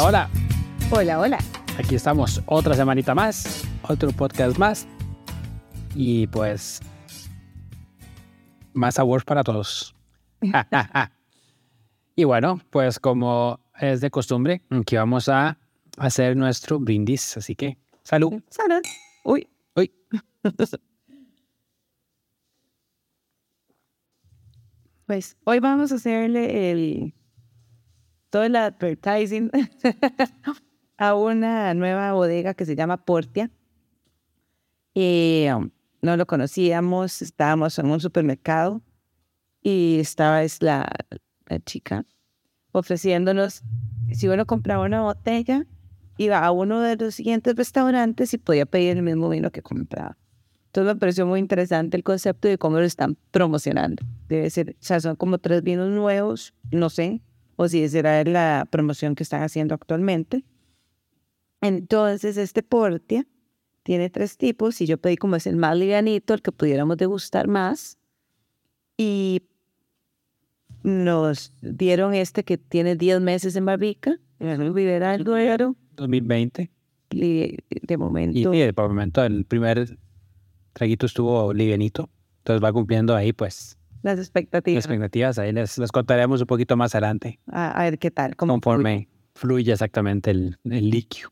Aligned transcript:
Hola, 0.00 0.06
hola, 0.06 0.30
Hola, 0.92 1.18
hola. 1.18 1.38
aquí 1.76 1.96
estamos 1.96 2.40
otra 2.46 2.74
semanita 2.74 3.16
más, 3.16 3.64
otro 3.82 4.12
podcast 4.12 4.56
más 4.56 4.86
y 5.92 6.28
pues 6.28 6.80
más 8.74 8.94
sabor 8.94 9.24
para 9.24 9.42
todos. 9.42 9.96
y 12.14 12.22
bueno, 12.22 12.60
pues 12.70 13.00
como 13.00 13.58
es 13.80 14.00
de 14.00 14.08
costumbre, 14.08 14.62
aquí 14.70 14.94
vamos 14.94 15.28
a 15.28 15.58
hacer 15.96 16.36
nuestro 16.36 16.78
brindis, 16.78 17.36
así 17.36 17.56
que 17.56 17.76
salud. 18.04 18.40
Salud. 18.50 18.82
Uy, 19.24 19.48
Uy. 19.74 19.92
pues 25.06 25.36
hoy 25.42 25.58
vamos 25.58 25.90
a 25.90 25.96
hacerle 25.96 26.70
el 26.70 27.14
todo 28.30 28.44
el 28.44 28.56
advertising 28.56 29.50
a 30.96 31.14
una 31.14 31.74
nueva 31.74 32.12
bodega 32.12 32.54
que 32.54 32.66
se 32.66 32.76
llama 32.76 32.96
Portia. 33.04 33.50
Y 34.94 35.46
um, 35.54 35.70
no 36.02 36.16
lo 36.16 36.26
conocíamos, 36.26 37.22
estábamos 37.22 37.78
en 37.78 37.86
un 37.90 38.00
supermercado 38.00 38.82
y 39.62 39.98
estaba 40.00 40.42
es 40.42 40.62
la, 40.62 40.90
la 41.46 41.58
chica 41.60 42.04
ofreciéndonos, 42.72 43.62
si 44.12 44.28
uno 44.28 44.46
compraba 44.46 44.84
una 44.84 45.02
botella, 45.02 45.66
iba 46.16 46.44
a 46.44 46.50
uno 46.50 46.80
de 46.80 46.96
los 46.96 47.14
siguientes 47.14 47.54
restaurantes 47.56 48.32
y 48.34 48.38
podía 48.38 48.66
pedir 48.66 48.96
el 48.96 49.02
mismo 49.02 49.28
vino 49.28 49.50
que 49.50 49.62
compraba. 49.62 50.16
Entonces 50.66 50.94
me 50.94 51.00
pareció 51.00 51.26
muy 51.26 51.40
interesante 51.40 51.96
el 51.96 52.04
concepto 52.04 52.48
de 52.48 52.58
cómo 52.58 52.78
lo 52.78 52.84
están 52.84 53.16
promocionando. 53.30 54.04
Debe 54.28 54.50
ser, 54.50 54.70
o 54.70 54.84
sea, 54.84 55.00
son 55.00 55.16
como 55.16 55.38
tres 55.38 55.62
vinos 55.62 55.88
nuevos, 55.90 56.54
no 56.70 56.90
sé, 56.90 57.22
o 57.60 57.68
si 57.68 57.88
será 57.88 58.22
la 58.22 58.68
promoción 58.70 59.16
que 59.16 59.24
están 59.24 59.42
haciendo 59.42 59.74
actualmente. 59.74 60.44
Entonces, 61.60 62.36
este 62.36 62.62
Portia 62.62 63.26
tiene 63.82 64.10
tres 64.10 64.36
tipos 64.36 64.80
y 64.80 64.86
yo 64.86 64.96
pedí 64.96 65.16
como 65.16 65.34
es 65.34 65.46
el 65.48 65.56
más 65.56 65.76
livianito, 65.76 66.34
el 66.34 66.40
que 66.40 66.52
pudiéramos 66.52 66.96
degustar 66.98 67.48
más. 67.48 67.98
Y 68.96 69.42
nos 70.84 71.52
dieron 71.60 72.14
este 72.14 72.44
que 72.44 72.58
tiene 72.58 72.94
10 72.94 73.20
meses 73.22 73.56
en 73.56 73.66
Rivera 74.72 75.10
del 75.12 75.24
Duero, 75.24 75.74
2020. 75.96 76.70
y 77.10 77.56
de 77.68 77.96
momento. 77.96 78.54
Y 78.54 78.60
el 78.60 78.74
momento 78.76 79.24
el 79.24 79.44
primer 79.44 79.98
traguito 80.74 81.06
estuvo 81.06 81.52
livianito, 81.52 82.08
entonces 82.38 82.62
va 82.62 82.72
cumpliendo 82.72 83.16
ahí 83.16 83.32
pues 83.32 83.77
las 84.02 84.16
las 84.16 84.18
expectativas. 84.26 84.84
expectativas, 84.84 85.38
ahí 85.38 85.52
les, 85.52 85.78
les 85.78 85.90
contaremos 85.92 86.40
un 86.40 86.46
poquito 86.46 86.76
más 86.76 86.94
adelante, 86.94 87.38
A, 87.50 87.70
a 87.80 87.84
ver 87.84 87.98
qué 87.98 88.10
tal. 88.10 88.36
cómo 88.36 88.54
conforme 88.54 89.08
fluye 89.34 89.72
exactamente 89.72 90.30
el, 90.30 90.56
el 90.64 90.90
líquido. 90.90 91.30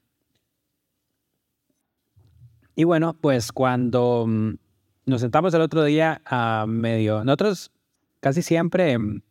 Y 2.74 2.84
bueno, 2.84 3.14
pues 3.20 3.52
cuando 3.52 4.26
mm, 4.28 4.54
nos 5.06 5.20
sentamos 5.20 5.54
el 5.54 5.62
otro 5.62 5.82
día 5.84 6.20
a 6.26 6.66
medio, 6.68 7.24
nosotros 7.24 7.72
casi 8.20 8.42
siempre 8.42 8.98
mm, 8.98 9.22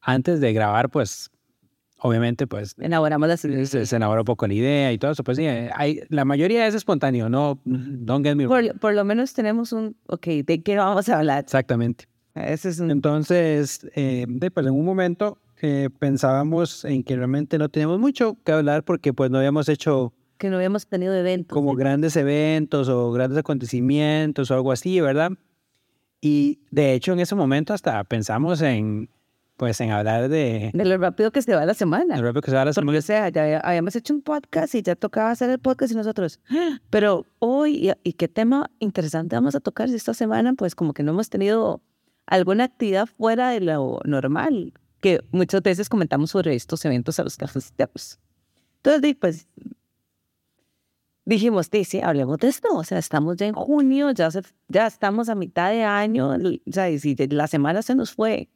antes 0.00 0.40
de 0.40 0.52
grabar, 0.52 0.90
pues 0.90 1.30
obviamente 1.98 2.48
pues 2.48 2.74
Elaboramos 2.80 3.28
las 3.28 3.40
se, 3.40 3.86
se 3.86 3.96
elabora 3.96 4.22
un 4.22 4.24
poco 4.24 4.46
la 4.48 4.54
idea 4.54 4.92
y 4.92 4.98
todo 4.98 5.12
eso, 5.12 5.22
pues 5.22 5.36
sí, 5.38 5.44
eh, 5.46 5.70
hay, 5.74 6.00
la 6.08 6.24
mayoría 6.24 6.66
es 6.66 6.74
espontáneo, 6.74 7.28
no, 7.28 7.60
don't 7.64 8.26
get 8.26 8.34
me 8.34 8.46
wrong. 8.46 8.66
por, 8.72 8.78
por 8.80 8.94
lo 8.94 9.04
menos 9.04 9.32
tenemos 9.34 9.72
un, 9.72 9.96
ok, 10.08 10.26
¿de 10.44 10.62
qué 10.64 10.76
vamos 10.76 11.08
a 11.08 11.18
hablar? 11.18 11.44
Exactamente. 11.44 12.06
Ese 12.34 12.70
es 12.70 12.80
un, 12.80 12.90
Entonces, 12.90 13.86
eh, 13.94 14.24
de- 14.28 14.50
pues 14.50 14.66
en 14.66 14.72
un 14.72 14.84
momento 14.84 15.38
eh, 15.60 15.90
pensábamos 15.98 16.84
en 16.84 17.02
que 17.04 17.14
realmente 17.16 17.58
no 17.58 17.68
teníamos 17.68 17.98
mucho 18.00 18.36
que 18.44 18.52
hablar 18.52 18.82
porque 18.84 19.12
pues 19.12 19.30
no 19.30 19.38
habíamos 19.38 19.68
hecho 19.68 20.12
que 20.38 20.50
no 20.50 20.56
habíamos 20.56 20.86
tenido 20.88 21.14
eventos. 21.14 21.54
como 21.54 21.76
grandes 21.76 22.16
eventos 22.16 22.88
o 22.88 23.12
grandes 23.12 23.38
acontecimientos 23.38 24.50
o 24.50 24.54
algo 24.54 24.72
así, 24.72 25.00
¿verdad? 25.00 25.30
Y 26.20 26.58
de 26.70 26.94
hecho 26.94 27.12
en 27.12 27.20
ese 27.20 27.34
momento 27.36 27.74
hasta 27.74 28.02
pensamos 28.04 28.60
en, 28.60 29.08
pues 29.56 29.80
en 29.80 29.90
hablar 29.92 30.28
de... 30.28 30.70
De 30.74 30.84
lo 30.84 30.96
rápido 30.98 31.30
que 31.30 31.42
se 31.42 31.54
va 31.54 31.64
la 31.64 31.74
semana. 31.74 32.16
el 32.16 32.22
rápido 32.22 32.42
que 32.42 32.50
se 32.50 32.56
va 32.56 32.64
la 32.64 32.72
Porque, 32.72 32.98
o 32.98 33.02
sea, 33.02 33.28
ya 33.28 33.44
había- 33.44 33.60
habíamos 33.60 33.94
hecho 33.94 34.14
un 34.14 34.22
podcast 34.22 34.74
y 34.74 34.82
ya 34.82 34.96
tocaba 34.96 35.30
hacer 35.30 35.48
el 35.50 35.60
podcast 35.60 35.92
y 35.92 35.96
nosotros. 35.96 36.40
"Ah, 36.50 36.78
Pero 36.90 37.24
hoy, 37.38 37.92
y 38.02 38.12
qué 38.14 38.26
tema 38.26 38.68
interesante 38.80 39.36
vamos 39.36 39.54
a 39.54 39.60
tocar 39.60 39.88
esta 39.90 40.14
semana, 40.14 40.54
pues 40.54 40.74
como 40.74 40.92
que 40.92 41.04
no 41.04 41.12
hemos 41.12 41.28
tenido 41.30 41.80
alguna 42.26 42.64
actividad 42.64 43.06
fuera 43.06 43.50
de 43.50 43.60
lo 43.60 44.00
normal, 44.04 44.72
que 45.00 45.20
muchas 45.32 45.62
veces 45.62 45.88
comentamos 45.88 46.30
sobre 46.30 46.54
estos 46.54 46.84
eventos 46.84 47.18
a 47.18 47.24
los 47.24 47.36
que 47.36 47.44
asistimos. 47.44 48.18
Entonces, 48.82 49.16
pues 49.20 49.48
dijimos, 51.24 51.68
sí, 51.70 51.84
sí, 51.84 52.00
hablemos 52.00 52.38
de 52.38 52.48
esto. 52.48 52.68
O 52.74 52.84
sea, 52.84 52.98
estamos 52.98 53.36
ya 53.36 53.46
en 53.46 53.54
junio, 53.54 54.10
ya, 54.10 54.30
se- 54.30 54.42
ya 54.68 54.86
estamos 54.86 55.28
a 55.28 55.34
mitad 55.34 55.70
de 55.70 55.82
año, 55.84 56.30
o 56.30 56.72
sea, 56.72 56.90
y 56.90 56.98
si 56.98 57.14
la 57.16 57.46
semana 57.46 57.82
se 57.82 57.94
nos 57.94 58.12
fue 58.12 58.48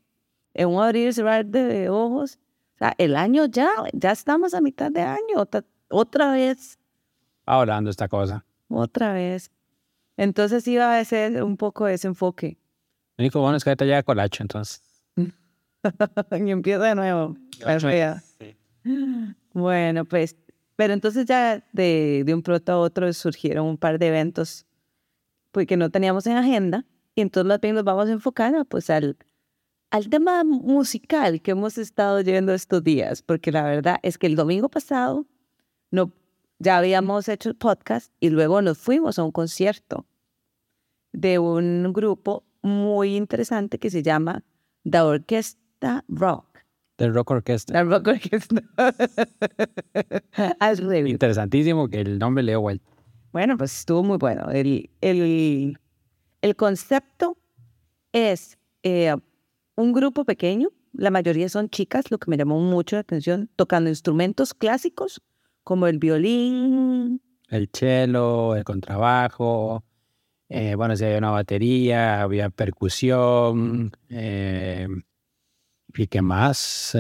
en 0.55 0.69
un 0.69 0.83
abrir 0.83 1.09
y 1.09 1.13
cerrar 1.13 1.47
de 1.47 1.89
ojos. 1.91 2.39
O 2.77 2.79
sea, 2.79 2.95
el 2.99 3.17
año 3.17 3.47
ya, 3.47 3.69
ya 3.93 4.13
estamos 4.13 4.53
a 4.55 4.61
mitad 4.61 4.91
de 4.91 5.01
año, 5.03 5.37
otra, 5.39 5.65
otra 5.91 6.33
vez, 6.33 6.79
hablando 7.47 7.91
esta 7.91 8.09
cosa. 8.09 8.45
otra 8.69 9.13
vez. 9.13 9.51
Entonces 10.17 10.67
iba 10.67 10.99
a 10.99 11.05
ser 11.05 11.43
un 11.43 11.57
poco 11.57 11.87
ese 11.89 12.09
enfoque. 12.09 12.59
Lo 13.17 13.23
único 13.23 13.41
bueno 13.41 13.57
es 13.57 13.65
que 13.65 13.71
ahorita 13.71 13.85
llega 13.85 14.03
Colacho, 14.03 14.43
entonces. 14.43 14.83
y 15.17 16.51
empieza 16.51 16.85
de 16.85 16.95
nuevo. 16.95 17.37
fea. 17.81 18.23
Bueno, 19.53 20.05
pues, 20.05 20.37
pero 20.77 20.93
entonces 20.93 21.25
ya 21.25 21.65
de, 21.73 22.23
de 22.25 22.35
un 22.35 22.43
pronto 22.43 22.73
a 22.73 22.79
otro 22.79 23.11
surgieron 23.13 23.67
un 23.67 23.79
par 23.79 23.99
de 23.99 24.09
eventos 24.09 24.67
pues, 25.51 25.67
que 25.67 25.77
no 25.77 25.91
teníamos 25.91 26.27
en 26.27 26.37
agenda 26.37 26.85
y 27.15 27.23
entonces 27.23 27.49
más 27.49 27.61
bien 27.61 27.75
nos 27.75 27.85
vamos 27.85 28.09
a 28.09 28.13
enfocar 28.13 28.55
a, 28.55 28.65
pues, 28.65 28.91
al, 28.91 29.17
al 29.91 30.11
tema 30.11 30.45
musical 30.45 31.41
que 31.41 31.53
hemos 31.53 31.79
estado 31.79 32.21
yendo 32.21 32.53
estos 32.53 32.85
días, 32.85 33.23
porque 33.23 33.51
la 33.51 33.63
verdad 33.63 33.99
es 34.03 34.19
que 34.19 34.27
el 34.27 34.37
domingo 34.37 34.69
pasado 34.69 35.27
no, 35.91 36.13
ya 36.59 36.77
habíamos 36.77 37.29
hecho 37.29 37.49
el 37.49 37.57
podcast 37.57 38.13
y 38.21 38.29
luego 38.29 38.61
nos 38.61 38.77
fuimos 38.77 39.19
a 39.19 39.25
un 39.25 39.33
concierto 39.33 40.05
de 41.13 41.39
un 41.39 41.91
grupo 41.95 42.45
muy 42.67 43.17
interesante 43.17 43.79
que 43.79 43.91
se 43.91 44.03
llama 44.03 44.45
The 44.89 45.01
Orquesta 45.01 46.05
Rock. 46.09 46.47
Del 46.99 47.15
Rock 47.15 47.31
Orchestra. 47.31 47.85
La 47.85 47.99
Rock 47.99 48.09
revés. 50.79 51.11
Interesantísimo 51.11 51.89
que 51.89 52.01
el 52.01 52.19
nombre 52.19 52.43
le 52.43 52.53
dio 52.53 52.61
vuelta. 52.61 52.85
Bueno, 53.33 53.57
pues 53.57 53.79
estuvo 53.79 54.03
muy 54.03 54.17
bueno. 54.17 54.51
El, 54.51 54.91
el, 55.03 55.79
el 56.41 56.57
concepto 56.57 57.37
es 58.13 58.59
eh, 58.83 59.15
un 59.77 59.93
grupo 59.93 60.25
pequeño, 60.25 60.71
la 60.95 61.11
mayoría 61.11 61.51
son 61.51 61.69
chicas, 61.69 62.11
lo 62.11 62.19
que 62.19 62.31
me 62.31 62.39
llamó 62.39 62.59
mucho 62.61 62.97
la 62.97 63.01
atención, 63.01 63.51
tocando 63.57 63.91
instrumentos 63.91 64.55
clásicos 64.55 65.21
como 65.65 65.87
el 65.87 65.99
violín, 65.99 67.21
el 67.49 67.69
cello, 67.73 68.57
el 68.57 68.65
contrabajo, 68.65 69.85
eh, 70.49 70.75
bueno, 70.77 70.97
si 70.97 71.05
había 71.05 71.19
una 71.19 71.31
batería, 71.31 72.23
había 72.23 72.51
percusión, 72.51 73.93
eh, 74.09 74.87
y 75.99 76.07
qué 76.09 76.21
más, 76.23 76.95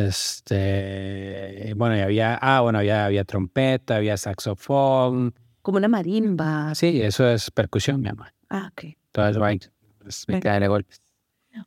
este, 0.70 1.72
bueno, 1.76 1.96
y 1.96 2.00
había, 2.00 2.34
ah, 2.40 2.60
bueno, 2.62 2.78
había, 2.78 3.04
había 3.06 3.24
trompeta, 3.24 3.96
había 3.96 4.16
saxofón, 4.16 5.34
como 5.62 5.78
una 5.78 5.88
marimba. 5.88 6.74
sí, 6.74 7.02
eso 7.02 7.28
es 7.28 7.50
percusión, 7.50 8.00
mi 8.00 8.08
amor, 8.08 8.28
Ah, 8.50 8.70
ok. 8.72 8.96
todo 9.12 9.28
eso 9.28 9.40
va 9.40 9.48
ahí, 9.48 9.60
pues, 9.98 10.24
me 10.28 10.40
cae 10.40 10.60
de 10.60 10.68
golpes. 10.68 11.02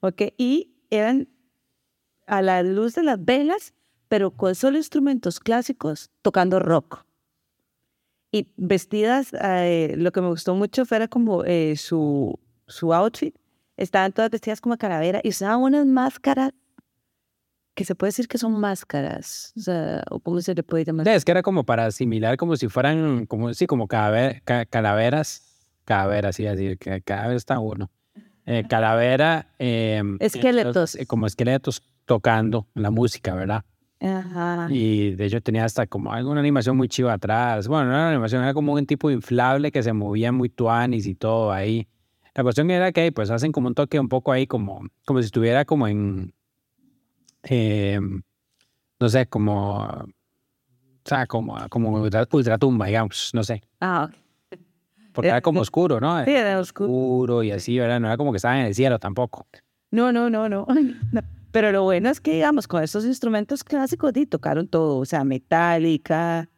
Ok, 0.02 0.22
y 0.38 0.76
eran 0.90 1.28
a 2.28 2.42
la 2.42 2.62
luz 2.64 2.96
de 2.96 3.04
las 3.04 3.24
velas, 3.24 3.74
pero 4.08 4.32
con 4.32 4.56
solo 4.56 4.78
instrumentos 4.78 5.40
clásicos 5.40 6.10
tocando 6.22 6.60
rock. 6.60 7.06
Y 8.32 8.48
vestidas, 8.58 9.34
eh, 9.34 9.96
lo 9.98 10.12
que 10.12 10.22
me 10.22 10.28
gustó 10.28 10.56
mucho 10.56 10.86
fue 10.86 10.98
era 10.98 11.08
como 11.08 11.44
eh, 11.46 11.76
su, 11.78 12.40
su 12.68 12.94
outfit, 12.94 13.36
estaban 13.76 14.12
todas 14.12 14.30
vestidas 14.30 14.62
como 14.62 14.78
calavera 14.78 15.20
y 15.24 15.30
usaban 15.30 15.62
unas 15.62 15.86
máscaras 15.86 16.52
que 17.74 17.86
se 17.86 17.96
puede 17.96 18.10
decir 18.10 18.28
que 18.28 18.38
son 18.38 18.60
máscaras, 18.60 19.54
o 19.56 19.62
sea, 19.62 20.04
o 20.10 20.20
cómo 20.20 20.42
se 20.42 20.54
le 20.54 20.64
puede 20.64 20.84
llamar. 20.84 21.08
Es 21.08 21.24
que 21.24 21.32
era 21.32 21.42
como 21.42 21.64
para 21.64 21.86
asimilar 21.86 22.36
como 22.36 22.58
si 22.58 22.68
fueran, 22.68 23.26
como, 23.26 23.54
sí, 23.54 23.68
como 23.68 23.88
calaveras, 23.88 24.42
calaveras, 25.86 26.36
sí, 26.36 26.46
así, 26.46 26.76
que 26.76 27.02
cada 27.02 27.28
vez 27.28 27.38
está 27.38 27.60
uno. 27.60 27.90
Eh, 28.46 28.66
calavera. 28.68 29.54
Eh, 29.60 30.02
esqueletos. 30.20 30.98
como 31.08 31.26
esqueletos 31.26 31.82
tocando 32.06 32.68
la 32.74 32.92
música, 32.92 33.34
¿verdad? 33.34 33.64
Ajá. 34.02 34.68
Y 34.70 35.12
de 35.16 35.26
hecho 35.26 35.42
tenía 35.42 35.66
hasta 35.66 35.86
como 35.88 36.14
alguna 36.14 36.40
animación 36.40 36.78
muy 36.78 36.88
chiva 36.88 37.14
atrás. 37.14 37.68
Bueno, 37.68 37.86
no 37.86 37.92
era 37.92 38.02
una 38.04 38.10
animación, 38.12 38.44
era 38.44 38.54
como 38.54 38.74
un 38.74 38.86
tipo 38.86 39.12
inflable 39.12 39.72
que 39.72 39.84
se 39.84 39.92
movía 39.94 40.32
muy 40.32 40.50
tuanis 40.50 41.06
y 41.06 41.16
todo 41.16 41.52
ahí. 41.52 41.88
La 42.34 42.44
cuestión 42.44 42.72
era 42.72 42.92
que 42.92 43.12
pues 43.12 43.30
hacen 43.30 43.52
como 43.52 43.68
un 43.68 43.76
toque 43.76 44.00
un 44.00 44.08
poco 44.08 44.32
ahí 44.32 44.48
como, 44.48 44.88
como 45.06 45.20
si 45.22 45.26
estuviera 45.26 45.66
como 45.66 45.88
en, 45.88 46.34
eh, 47.44 48.00
no 49.00 49.10
sé, 49.10 49.26
como, 49.28 49.78
o 49.80 50.06
sea, 51.04 51.26
como, 51.26 51.58
como 51.70 52.02
ultratumba, 52.32 52.86
digamos, 52.86 53.32
no 53.34 53.44
sé. 53.44 53.64
Ah, 53.82 54.10
Porque 55.12 55.30
era 55.30 55.42
como 55.42 55.62
oscuro, 55.62 56.00
¿no? 56.00 56.24
Sí, 56.24 56.32
era 56.32 56.60
oscuro. 56.60 56.90
Oscuro 56.90 57.44
y 57.44 57.52
así, 57.52 57.78
¿verdad? 57.78 58.00
No 58.00 58.08
era 58.08 58.16
como 58.18 58.32
que 58.32 58.38
estaba 58.38 58.60
en 58.60 58.68
el 58.68 58.76
cielo 58.76 59.00
tampoco. 59.00 59.48
No, 59.92 60.12
no, 60.12 60.30
no, 60.30 60.48
no. 60.48 60.66
Pero 61.52 61.72
lo 61.72 61.84
bueno 61.84 62.10
es 62.10 62.20
que, 62.22 62.34
digamos, 62.34 62.68
con 62.68 62.84
estos 62.84 63.06
instrumentos 63.06 63.64
clásicos, 63.64 64.12
sí, 64.14 64.26
tocaron 64.26 64.68
todo. 64.68 64.98
O 64.98 65.06
sea, 65.06 65.24
Metallica, 65.24 66.50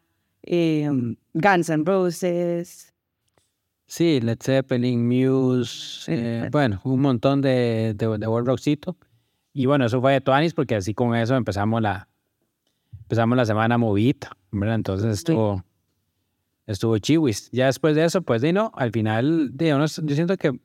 eh, 0.43 0.89
Guns 1.33 1.69
N' 1.69 1.83
Roses. 1.85 2.93
Sí, 3.87 4.21
Led 4.21 4.37
Zeppelin, 4.41 5.05
Muse, 5.05 6.05
eh, 6.07 6.49
bueno, 6.49 6.79
un 6.85 7.01
montón 7.01 7.41
de, 7.41 7.93
de, 7.95 8.17
de 8.17 8.27
World 8.27 8.47
Rockcito. 8.47 8.95
Y 9.53 9.65
bueno, 9.65 9.85
eso 9.85 9.99
fue 9.99 10.13
de 10.13 10.21
Tuanis 10.21 10.53
porque 10.53 10.75
así 10.75 10.93
con 10.93 11.13
eso 11.15 11.35
empezamos 11.35 11.81
la, 11.81 12.07
empezamos 13.01 13.35
la 13.35 13.45
semana 13.45 13.77
movida, 13.77 14.31
¿verdad? 14.51 14.75
Entonces 14.75 15.11
estuvo, 15.11 15.65
estuvo 16.67 16.97
chiwis. 16.97 17.49
Ya 17.51 17.65
después 17.65 17.95
de 17.95 18.05
eso, 18.05 18.21
pues, 18.21 18.41
de 18.41 18.53
no, 18.53 18.71
al 18.75 18.91
final, 18.91 19.49
de, 19.57 19.67
yo 19.69 20.15
siento 20.15 20.37
que 20.37 20.57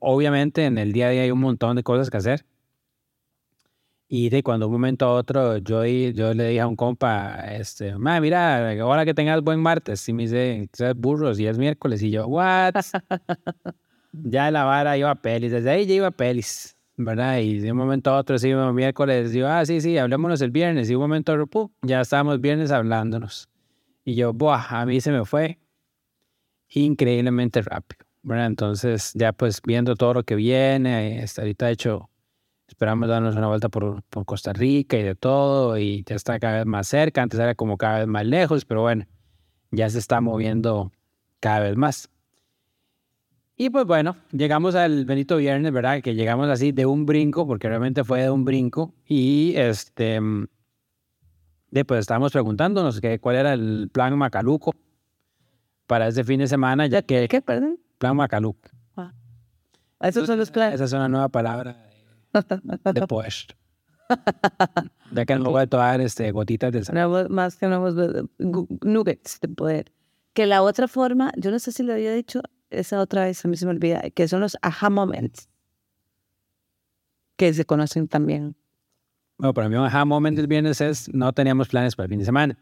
obviamente 0.00 0.66
en 0.66 0.76
el 0.76 0.92
día 0.92 1.06
a 1.06 1.10
día 1.10 1.22
hay 1.22 1.30
un 1.30 1.40
montón 1.40 1.76
de 1.76 1.82
cosas 1.82 2.10
que 2.10 2.18
hacer. 2.18 2.44
Y 4.08 4.28
de 4.28 4.42
cuando 4.42 4.66
un 4.66 4.72
momento 4.72 5.06
a 5.06 5.14
otro 5.14 5.58
yo, 5.58 5.84
yo 5.84 6.34
le 6.34 6.48
dije 6.48 6.60
a 6.60 6.66
un 6.66 6.76
compa, 6.76 7.36
este, 7.54 7.94
mira, 7.96 8.72
ahora 8.80 9.04
que 9.04 9.14
tengas 9.14 9.40
buen 9.42 9.60
martes, 9.60 10.06
y 10.08 10.12
me 10.12 10.24
dice, 10.24 10.68
burros, 10.94 11.40
y 11.40 11.46
es 11.46 11.56
miércoles, 11.56 12.02
y 12.02 12.10
yo, 12.10 12.26
what? 12.26 12.74
ya 14.12 14.50
la 14.50 14.64
vara 14.64 14.96
iba 14.98 15.10
a 15.10 15.14
pelis, 15.14 15.52
desde 15.52 15.70
ahí 15.70 15.86
ya 15.86 15.94
iba 15.94 16.06
a 16.08 16.10
pelis, 16.10 16.76
¿verdad? 16.96 17.38
Y 17.38 17.60
de 17.60 17.72
un 17.72 17.78
momento 17.78 18.10
a 18.10 18.18
otro, 18.18 18.38
sí, 18.38 18.52
miércoles, 18.54 19.32
digo, 19.32 19.48
ah, 19.48 19.64
sí, 19.64 19.80
sí, 19.80 19.96
hablémonos 19.96 20.42
el 20.42 20.50
viernes, 20.50 20.88
y 20.88 20.90
de 20.90 20.96
un 20.96 21.02
momento 21.02 21.32
a 21.32 21.42
otro, 21.42 21.72
ya 21.82 22.02
estábamos 22.02 22.40
viernes 22.40 22.70
hablándonos. 22.70 23.48
Y 24.04 24.16
yo, 24.16 24.34
buah, 24.34 24.80
a 24.82 24.84
mí 24.84 25.00
se 25.00 25.12
me 25.12 25.24
fue 25.24 25.58
increíblemente 26.68 27.62
rápido, 27.62 28.04
¿verdad? 28.22 28.46
Entonces, 28.46 29.12
ya 29.14 29.32
pues 29.32 29.62
viendo 29.64 29.96
todo 29.96 30.12
lo 30.12 30.22
que 30.24 30.34
viene, 30.34 31.22
hasta 31.22 31.40
ahorita 31.40 31.70
he 31.70 31.72
hecho 31.72 32.10
Esperamos 32.74 33.08
darnos 33.08 33.36
una 33.36 33.46
vuelta 33.46 33.68
por, 33.68 34.02
por, 34.02 34.24
Costa 34.24 34.52
Rica 34.52 34.98
y 34.98 35.04
de 35.04 35.14
todo, 35.14 35.78
y 35.78 36.02
ya 36.04 36.16
está 36.16 36.40
cada 36.40 36.56
vez 36.56 36.66
más 36.66 36.88
cerca, 36.88 37.22
antes 37.22 37.38
era 37.38 37.54
como 37.54 37.78
cada 37.78 38.00
vez 38.00 38.08
más 38.08 38.26
lejos, 38.26 38.64
pero 38.64 38.82
bueno, 38.82 39.06
ya 39.70 39.88
se 39.88 40.00
está 40.00 40.20
moviendo 40.20 40.90
cada 41.38 41.60
vez 41.60 41.76
más. 41.76 42.10
Y 43.56 43.70
pues 43.70 43.84
bueno, 43.84 44.16
llegamos 44.32 44.74
al 44.74 45.04
Benito 45.04 45.36
Viernes, 45.36 45.72
¿verdad? 45.72 46.02
Que 46.02 46.16
llegamos 46.16 46.48
así 46.48 46.72
de 46.72 46.84
un 46.84 47.06
brinco, 47.06 47.46
porque 47.46 47.68
realmente 47.68 48.02
fue 48.02 48.22
de 48.22 48.30
un 48.30 48.44
brinco, 48.44 48.92
y 49.06 49.52
este, 49.54 50.18
después 51.70 52.00
estábamos 52.00 52.32
preguntándonos 52.32 53.00
que, 53.00 53.20
cuál 53.20 53.36
era 53.36 53.52
el 53.52 53.88
plan 53.92 54.18
Macaluco 54.18 54.74
para 55.86 56.08
ese 56.08 56.24
fin 56.24 56.40
de 56.40 56.48
semana, 56.48 56.88
ya 56.88 57.02
que... 57.02 57.28
¿Qué, 57.28 57.40
perdón? 57.40 57.78
Plan 57.98 58.16
Macaluco. 58.16 58.68
Ah. 58.96 59.12
Esos 60.00 60.26
son 60.26 60.40
los 60.40 60.50
planes. 60.50 60.74
Esa 60.74 60.84
es 60.86 60.92
una 60.92 61.08
nueva 61.08 61.28
palabra 61.28 61.93
de 62.92 63.06
post. 63.08 63.52
Ya 65.12 65.24
que 65.24 65.36
no 65.36 65.50
voy 65.50 65.62
a 65.62 65.66
tomar 65.66 66.00
este, 66.00 66.30
gotitas 66.32 66.72
de 66.72 66.84
sal. 66.84 67.28
Más 67.30 67.56
que 67.56 67.66
no 67.66 67.90
nuggets 68.38 69.40
de 69.40 69.48
poder. 69.48 69.92
Que 70.32 70.46
la 70.46 70.62
otra 70.62 70.88
forma, 70.88 71.32
yo 71.36 71.50
no 71.50 71.58
sé 71.58 71.72
si 71.72 71.82
le 71.82 71.92
había 71.92 72.12
dicho 72.12 72.42
esa 72.70 73.00
otra 73.00 73.24
vez, 73.24 73.44
a 73.44 73.48
mí 73.48 73.56
se 73.56 73.66
me 73.66 73.72
olvida, 73.72 74.02
que 74.10 74.26
son 74.26 74.40
los 74.40 74.56
aha 74.62 74.90
moments. 74.90 75.48
Que 77.36 77.54
se 77.54 77.64
conocen 77.64 78.08
también. 78.08 78.56
Bueno, 79.38 79.54
para 79.54 79.68
mí 79.68 79.76
un 79.76 79.84
aha 79.84 80.04
moment 80.04 80.36
del 80.36 80.46
viernes 80.46 80.80
es 80.80 81.12
no 81.12 81.32
teníamos 81.32 81.68
planes 81.68 81.96
para 81.96 82.04
el 82.04 82.10
fin 82.10 82.18
de 82.18 82.24
semana. 82.24 82.58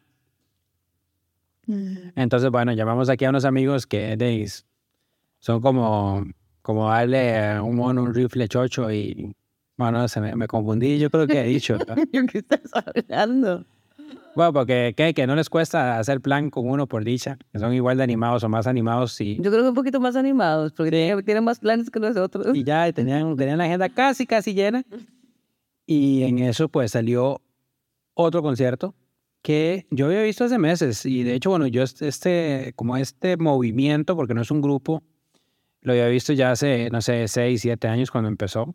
Entonces, 2.16 2.50
bueno, 2.50 2.72
llamamos 2.72 3.08
aquí 3.08 3.24
a 3.24 3.30
unos 3.30 3.44
amigos 3.44 3.86
que 3.86 4.16
de, 4.16 4.50
son 5.38 5.60
como, 5.60 6.24
como 6.60 6.88
darle 6.90 7.60
un 7.60 7.76
mono 7.76 8.02
un 8.02 8.14
rifle 8.14 8.48
chocho 8.48 8.90
y 8.92 9.34
bueno, 9.82 10.08
se 10.08 10.20
me, 10.20 10.46
confundí, 10.46 10.98
yo 10.98 11.10
creo 11.10 11.26
que 11.26 11.40
he 11.40 11.44
dicho. 11.44 11.76
¿Qué 12.32 12.38
estás 12.38 12.60
hablando? 12.74 13.64
Bueno, 14.34 14.52
porque 14.52 14.94
¿qué? 14.96 15.12
que 15.12 15.26
no 15.26 15.34
les 15.34 15.50
cuesta 15.50 15.98
hacer 15.98 16.20
plan 16.20 16.50
con 16.50 16.68
uno 16.68 16.86
por 16.86 17.04
dicha, 17.04 17.36
que 17.52 17.58
son 17.58 17.74
igual 17.74 17.98
de 17.98 18.04
animados 18.04 18.44
o 18.44 18.48
más 18.48 18.66
animados. 18.66 19.20
Y... 19.20 19.36
Yo 19.36 19.50
creo 19.50 19.62
que 19.62 19.68
un 19.68 19.74
poquito 19.74 20.00
más 20.00 20.16
animados, 20.16 20.72
porque 20.72 21.22
tienen 21.24 21.44
más 21.44 21.58
planes 21.58 21.90
que 21.90 22.00
nosotros. 22.00 22.46
Y 22.54 22.64
ya 22.64 22.90
tenían, 22.92 23.36
tenían 23.36 23.58
la 23.58 23.64
agenda 23.64 23.88
casi, 23.88 24.26
casi 24.26 24.54
llena. 24.54 24.84
Y 25.86 26.22
en 26.22 26.38
eso 26.38 26.68
pues 26.68 26.92
salió 26.92 27.42
otro 28.14 28.42
concierto 28.42 28.94
que 29.42 29.86
yo 29.90 30.06
había 30.06 30.22
visto 30.22 30.44
hace 30.44 30.58
meses. 30.58 31.04
Y 31.04 31.24
de 31.24 31.34
hecho, 31.34 31.50
bueno, 31.50 31.66
yo 31.66 31.82
este, 31.82 32.72
como 32.76 32.96
este 32.96 33.36
movimiento, 33.36 34.16
porque 34.16 34.34
no 34.34 34.42
es 34.42 34.50
un 34.50 34.62
grupo, 34.62 35.02
lo 35.82 35.92
había 35.92 36.06
visto 36.06 36.32
ya 36.32 36.52
hace, 36.52 36.88
no 36.90 37.02
sé, 37.02 37.26
seis, 37.28 37.60
siete 37.60 37.88
años 37.88 38.10
cuando 38.10 38.28
empezó. 38.28 38.74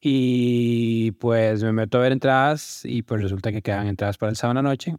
Y 0.00 1.12
pues 1.12 1.62
me 1.62 1.72
meto 1.72 1.98
a 1.98 2.02
ver 2.02 2.12
entradas 2.12 2.82
y 2.84 3.02
pues 3.02 3.22
resulta 3.22 3.52
que 3.52 3.62
quedan 3.62 3.86
entradas 3.86 4.16
para 4.16 4.30
el 4.30 4.36
sábado 4.36 4.60
a 4.60 4.62
la 4.62 4.68
noche. 4.68 4.96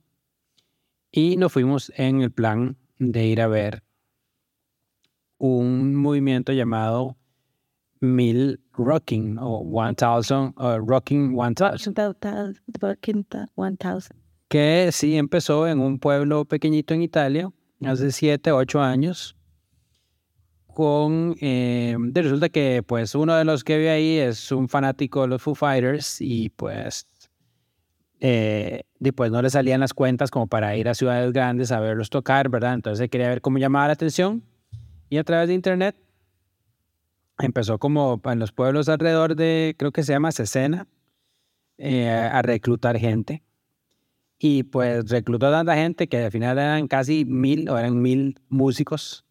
Y 1.11 1.37
nos 1.37 1.51
fuimos 1.51 1.91
en 1.95 2.21
el 2.21 2.31
plan 2.31 2.77
de 2.99 3.25
ir 3.25 3.41
a 3.41 3.47
ver 3.47 3.83
un 5.37 5.95
movimiento 5.95 6.53
llamado 6.53 7.17
Mil 7.99 8.59
Rocking 8.73 9.37
o 9.39 9.59
One 9.59 9.95
Thousand, 9.95 10.53
Rocking 10.57 11.33
One 11.37 11.55
Thousand. 11.55 11.81
Que 14.47 14.89
sí 14.91 15.17
empezó 15.17 15.67
en 15.67 15.79
un 15.79 15.97
pueblo 15.97 16.45
pequeñito 16.45 16.93
en 16.93 17.01
Italia 17.01 17.51
hace 17.83 18.11
siete, 18.11 18.51
ocho 18.51 18.81
años 18.81 19.35
con, 20.73 21.35
eh, 21.41 21.95
resulta 22.13 22.49
que 22.49 22.83
pues 22.85 23.15
uno 23.15 23.35
de 23.35 23.45
los 23.45 23.63
que 23.63 23.77
ve 23.77 23.89
ahí 23.89 24.17
es 24.17 24.51
un 24.51 24.69
fanático 24.69 25.21
de 25.21 25.27
los 25.27 25.41
Foo 25.41 25.55
Fighters 25.55 26.21
y 26.21 26.49
pues, 26.49 27.07
eh, 28.19 28.83
pues 29.15 29.31
no 29.31 29.41
le 29.41 29.49
salían 29.49 29.79
las 29.79 29.93
cuentas 29.93 30.31
como 30.31 30.47
para 30.47 30.75
ir 30.75 30.87
a 30.89 30.93
ciudades 30.93 31.31
grandes 31.33 31.71
a 31.71 31.79
verlos 31.79 32.09
tocar, 32.09 32.49
¿verdad? 32.49 32.73
Entonces 32.73 33.09
quería 33.09 33.29
ver 33.29 33.41
cómo 33.41 33.57
llamaba 33.57 33.87
la 33.87 33.93
atención 33.93 34.43
y 35.09 35.17
a 35.17 35.23
través 35.23 35.47
de 35.47 35.53
internet 35.55 35.95
empezó 37.39 37.79
como 37.79 38.21
en 38.25 38.39
los 38.39 38.51
pueblos 38.51 38.89
alrededor 38.89 39.35
de, 39.35 39.75
creo 39.77 39.91
que 39.91 40.03
se 40.03 40.13
llama 40.13 40.31
Cesena, 40.31 40.87
eh, 41.77 42.09
a 42.09 42.41
reclutar 42.41 42.97
gente. 42.97 43.43
Y 44.37 44.63
pues 44.63 45.09
reclutó 45.09 45.51
tanta 45.51 45.75
gente 45.75 46.07
que 46.07 46.25
al 46.25 46.31
final 46.31 46.57
eran 46.57 46.87
casi 46.87 47.25
mil 47.25 47.69
o 47.69 47.77
eran 47.77 48.01
mil 48.01 48.39
músicos 48.49 49.25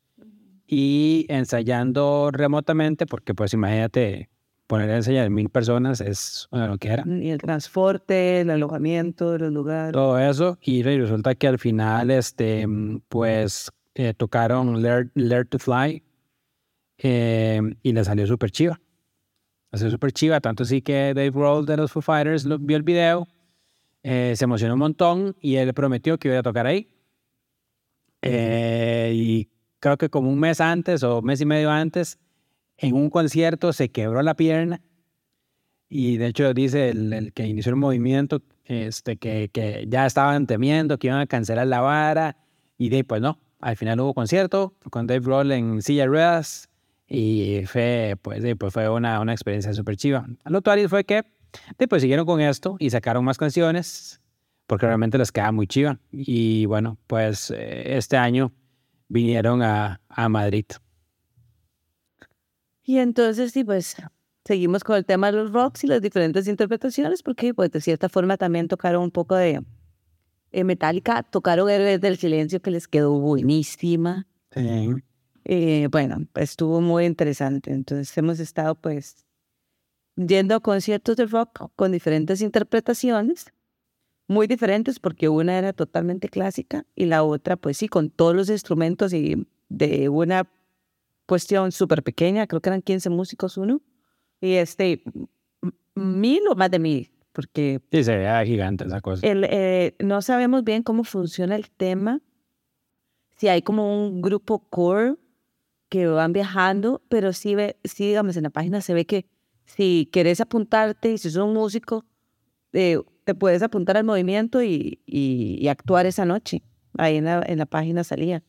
y 0.72 1.26
ensayando 1.28 2.30
remotamente, 2.32 3.04
porque 3.04 3.34
pues 3.34 3.52
imagínate 3.52 4.30
poner 4.68 4.88
a 4.90 4.96
ensayar 4.98 5.28
mil 5.28 5.48
personas 5.48 6.00
es 6.00 6.46
lo 6.52 6.78
que 6.78 6.90
era. 6.90 7.04
Y 7.04 7.30
el 7.30 7.38
transporte, 7.38 8.42
el 8.42 8.50
alojamiento 8.50 9.32
de 9.32 9.40
los 9.40 9.52
lugares. 9.52 9.92
Todo 9.92 10.16
eso, 10.20 10.58
y 10.62 10.84
resulta 10.84 11.34
que 11.34 11.48
al 11.48 11.58
final, 11.58 12.12
este, 12.12 12.68
pues 13.08 13.72
eh, 13.96 14.14
tocaron 14.14 14.80
Learn, 14.80 15.48
to 15.48 15.58
Fly 15.58 16.04
eh, 16.98 17.60
y 17.82 17.92
le 17.92 18.04
salió 18.04 18.24
súper 18.28 18.52
chiva. 18.52 18.80
Salió 19.72 19.90
súper 19.90 20.12
chiva, 20.12 20.40
tanto 20.40 20.62
así 20.62 20.82
que 20.82 21.14
Dave 21.14 21.30
Grohl 21.30 21.66
de 21.66 21.78
los 21.78 21.90
Foo 21.90 22.00
Fighters 22.00 22.46
vio 22.60 22.76
el 22.76 22.84
video, 22.84 23.26
eh, 24.04 24.34
se 24.36 24.44
emocionó 24.44 24.74
un 24.74 24.80
montón 24.80 25.36
y 25.40 25.56
él 25.56 25.74
prometió 25.74 26.16
que 26.16 26.28
iba 26.28 26.38
a 26.38 26.44
tocar 26.44 26.68
ahí. 26.68 26.88
y 28.22 29.48
creo 29.80 29.96
que 29.96 30.08
como 30.08 30.30
un 30.30 30.38
mes 30.38 30.60
antes 30.60 31.02
o 31.02 31.22
mes 31.22 31.40
y 31.40 31.46
medio 31.46 31.70
antes, 31.70 32.18
en 32.76 32.94
un 32.94 33.10
concierto 33.10 33.72
se 33.72 33.90
quebró 33.90 34.22
la 34.22 34.34
pierna 34.34 34.80
y 35.88 36.18
de 36.18 36.28
hecho 36.28 36.54
dice 36.54 36.90
el, 36.90 37.32
que 37.34 37.46
inició 37.46 37.70
el 37.70 37.76
movimiento 37.76 38.42
este, 38.64 39.16
que, 39.16 39.50
que, 39.52 39.86
ya 39.88 40.06
estaban 40.06 40.46
temiendo 40.46 40.98
que 40.98 41.08
iban 41.08 41.20
a 41.20 41.26
cancelar 41.26 41.66
la 41.66 41.80
vara 41.80 42.36
y 42.78 42.88
de 42.88 43.02
pues 43.04 43.20
no, 43.20 43.38
al 43.58 43.76
final 43.76 44.00
hubo 44.00 44.14
concierto 44.14 44.74
con 44.90 45.06
Dave 45.06 45.20
Grohl 45.20 45.52
en 45.52 45.82
silla 45.82 46.02
de 46.02 46.08
ruedas 46.08 46.70
Y 47.08 47.62
fue, 47.66 48.16
pues, 48.22 48.42
sí, 48.42 48.54
pues 48.54 48.72
fue 48.72 48.88
una, 48.88 49.20
una 49.20 49.32
experiencia 49.32 49.74
súper 49.74 49.96
chiva. 49.96 50.26
Lo 50.44 50.58
actual 50.58 50.88
fue 50.88 51.04
que 51.04 51.24
después 51.76 52.02
siguieron 52.02 52.24
con 52.24 52.40
esto 52.40 52.76
y 52.78 52.90
sacaron 52.90 53.24
más 53.24 53.36
canciones 53.36 54.20
porque 54.68 54.86
realmente 54.86 55.18
les 55.18 55.32
queda 55.32 55.50
muy 55.50 55.66
chiva. 55.66 55.98
Y 56.12 56.66
bueno, 56.66 56.96
pues 57.08 57.50
eh, 57.50 57.96
este 57.96 58.16
año 58.16 58.52
vinieron 59.10 59.62
a, 59.62 60.00
a 60.08 60.28
Madrid. 60.30 60.64
Y 62.82 62.98
entonces, 62.98 63.52
sí, 63.52 63.62
pues 63.62 63.96
seguimos 64.44 64.82
con 64.82 64.96
el 64.96 65.04
tema 65.04 65.30
de 65.30 65.38
los 65.38 65.52
rocks 65.52 65.84
y 65.84 65.86
las 65.86 66.00
diferentes 66.00 66.48
interpretaciones, 66.48 67.22
porque 67.22 67.52
pues 67.52 67.70
de 67.70 67.80
cierta 67.80 68.08
forma 68.08 68.38
también 68.38 68.68
tocaron 68.68 69.02
un 69.02 69.10
poco 69.10 69.36
de 69.36 69.60
eh, 70.52 70.64
Metallica, 70.64 71.22
tocaron 71.22 71.68
Héroes 71.68 72.00
del 72.00 72.16
Silencio 72.16 72.62
que 72.62 72.70
les 72.70 72.88
quedó 72.88 73.12
buenísima. 73.18 74.26
Sí. 74.52 74.90
Eh, 75.44 75.88
bueno, 75.90 76.26
estuvo 76.34 76.80
muy 76.80 77.04
interesante. 77.04 77.72
Entonces 77.72 78.16
hemos 78.16 78.40
estado 78.40 78.74
pues 78.74 79.26
yendo 80.16 80.54
a 80.54 80.60
conciertos 80.60 81.16
de 81.16 81.26
rock 81.26 81.70
con 81.76 81.92
diferentes 81.92 82.40
interpretaciones, 82.42 83.52
muy 84.30 84.46
diferentes 84.46 85.00
porque 85.00 85.28
una 85.28 85.58
era 85.58 85.72
totalmente 85.72 86.28
clásica 86.28 86.86
y 86.94 87.06
la 87.06 87.24
otra 87.24 87.56
pues 87.56 87.78
sí, 87.78 87.88
con 87.88 88.10
todos 88.10 88.32
los 88.32 88.48
instrumentos 88.48 89.12
y 89.12 89.44
de 89.68 90.08
una 90.08 90.48
cuestión 91.26 91.72
súper 91.72 92.04
pequeña, 92.04 92.46
creo 92.46 92.60
que 92.60 92.68
eran 92.68 92.80
15 92.80 93.10
músicos 93.10 93.56
uno, 93.56 93.80
y 94.40 94.52
este, 94.52 95.02
mil 95.96 96.42
o 96.48 96.54
más 96.54 96.70
de 96.70 96.78
mil, 96.78 97.10
porque... 97.32 97.80
Sí, 97.90 98.04
se 98.04 98.16
veía 98.16 98.44
gigante 98.44 98.84
esa 98.84 99.00
cosa. 99.00 99.26
El, 99.26 99.44
eh, 99.50 99.96
no 99.98 100.22
sabemos 100.22 100.62
bien 100.62 100.84
cómo 100.84 101.02
funciona 101.02 101.56
el 101.56 101.68
tema, 101.68 102.20
si 103.36 103.48
hay 103.48 103.62
como 103.62 104.06
un 104.06 104.22
grupo 104.22 104.60
core 104.70 105.16
que 105.88 106.06
van 106.06 106.32
viajando, 106.32 107.02
pero 107.08 107.32
sí, 107.32 107.56
ve, 107.56 107.78
sí, 107.82 108.06
digamos, 108.06 108.36
en 108.36 108.44
la 108.44 108.50
página 108.50 108.80
se 108.80 108.94
ve 108.94 109.06
que 109.06 109.26
si 109.64 110.08
quieres 110.12 110.40
apuntarte 110.40 111.10
y 111.10 111.18
si 111.18 111.30
sos 111.30 111.44
un 111.44 111.54
músico, 111.54 112.04
eh, 112.72 113.00
te 113.30 113.34
puedes 113.36 113.62
apuntar 113.62 113.96
al 113.96 114.02
movimiento 114.02 114.60
y, 114.60 114.98
y, 115.06 115.56
y, 115.60 115.68
actuar 115.68 116.04
esa 116.04 116.24
noche. 116.24 116.64
Ahí 116.98 117.18
en 117.18 117.26
la, 117.26 117.40
en 117.46 117.58
la 117.58 117.66
página 117.66 118.02
salía. 118.02 118.42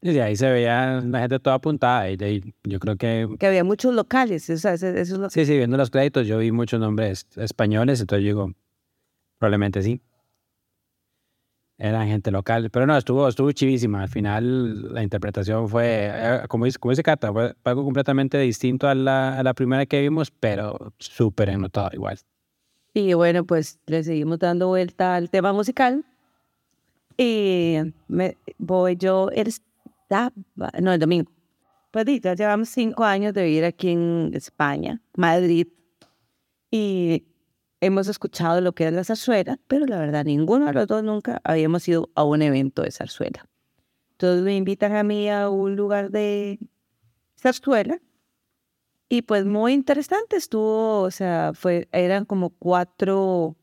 Y 0.00 0.12
de 0.12 0.22
ahí 0.22 0.36
se 0.36 0.48
veía 0.48 1.00
la 1.00 1.18
gente 1.18 1.40
toda 1.40 1.56
apuntada. 1.56 2.08
Y 2.08 2.16
de 2.16 2.24
ahí 2.24 2.54
yo 2.62 2.78
creo 2.78 2.94
que. 2.94 3.28
Que 3.36 3.48
había 3.48 3.64
muchos 3.64 3.92
locales. 3.92 4.48
O 4.48 4.56
sea, 4.56 4.74
eso, 4.74 4.86
es 4.86 5.10
lo... 5.10 5.28
Sí, 5.28 5.44
sí, 5.44 5.56
viendo 5.56 5.76
los 5.76 5.90
créditos, 5.90 6.24
yo 6.28 6.38
vi 6.38 6.52
muchos 6.52 6.78
nombres 6.78 7.26
españoles, 7.34 8.00
entonces 8.00 8.24
digo, 8.24 8.52
probablemente 9.38 9.82
sí. 9.82 10.00
Eran 11.76 12.06
gente 12.06 12.30
local. 12.30 12.70
Pero 12.70 12.86
no, 12.86 12.96
estuvo, 12.96 13.26
estuvo 13.26 13.50
chivísima. 13.50 14.02
Al 14.02 14.08
final, 14.08 14.94
la 14.94 15.02
interpretación 15.02 15.68
fue, 15.68 16.12
eh, 16.12 16.40
como 16.48 16.66
dice, 16.66 16.78
como 16.78 16.90
dice 16.90 17.02
Cata, 17.02 17.32
fue 17.32 17.56
algo 17.64 17.82
completamente 17.82 18.38
distinto 18.38 18.86
a 18.86 18.94
la, 18.94 19.36
a 19.36 19.42
la 19.42 19.52
primera 19.52 19.84
que 19.86 20.00
vimos, 20.00 20.30
pero 20.30 20.94
súper 21.00 21.48
enotado 21.48 21.90
igual. 21.92 22.20
Y 22.98 23.14
bueno, 23.14 23.44
pues 23.44 23.78
le 23.86 24.02
seguimos 24.02 24.40
dando 24.40 24.66
vuelta 24.66 25.14
al 25.14 25.30
tema 25.30 25.52
musical. 25.52 26.04
Y 27.16 27.76
me, 28.08 28.36
voy 28.58 28.96
yo 28.96 29.30
el 29.30 29.54
no, 30.80 30.92
el 30.92 30.98
domingo. 30.98 31.30
Pues 31.92 32.06
ya 32.20 32.34
llevamos 32.34 32.70
cinco 32.70 33.04
años 33.04 33.34
de 33.34 33.44
vivir 33.44 33.64
aquí 33.64 33.90
en 33.90 34.32
España, 34.34 35.00
Madrid, 35.16 35.68
y 36.72 37.24
hemos 37.80 38.08
escuchado 38.08 38.60
lo 38.60 38.72
que 38.72 38.88
es 38.88 38.92
la 38.92 39.04
zarzuela, 39.04 39.60
pero 39.68 39.86
la 39.86 40.00
verdad 40.00 40.24
ninguno 40.24 40.66
de 40.66 40.72
los 40.72 40.88
dos 40.88 41.04
nunca 41.04 41.40
habíamos 41.44 41.86
ido 41.86 42.10
a 42.16 42.24
un 42.24 42.42
evento 42.42 42.82
de 42.82 42.90
zarzuela. 42.90 43.46
Todos 44.16 44.42
me 44.42 44.56
invitan 44.56 44.96
a 44.96 45.04
mí 45.04 45.30
a 45.30 45.48
un 45.50 45.76
lugar 45.76 46.10
de 46.10 46.58
zarzuela 47.40 48.00
y 49.08 49.22
pues 49.22 49.44
muy 49.44 49.72
interesante 49.72 50.36
estuvo, 50.36 51.00
o 51.02 51.10
sea, 51.10 51.52
fue, 51.54 51.88
eran 51.92 52.24
como 52.24 52.50
cuatro 52.50 53.56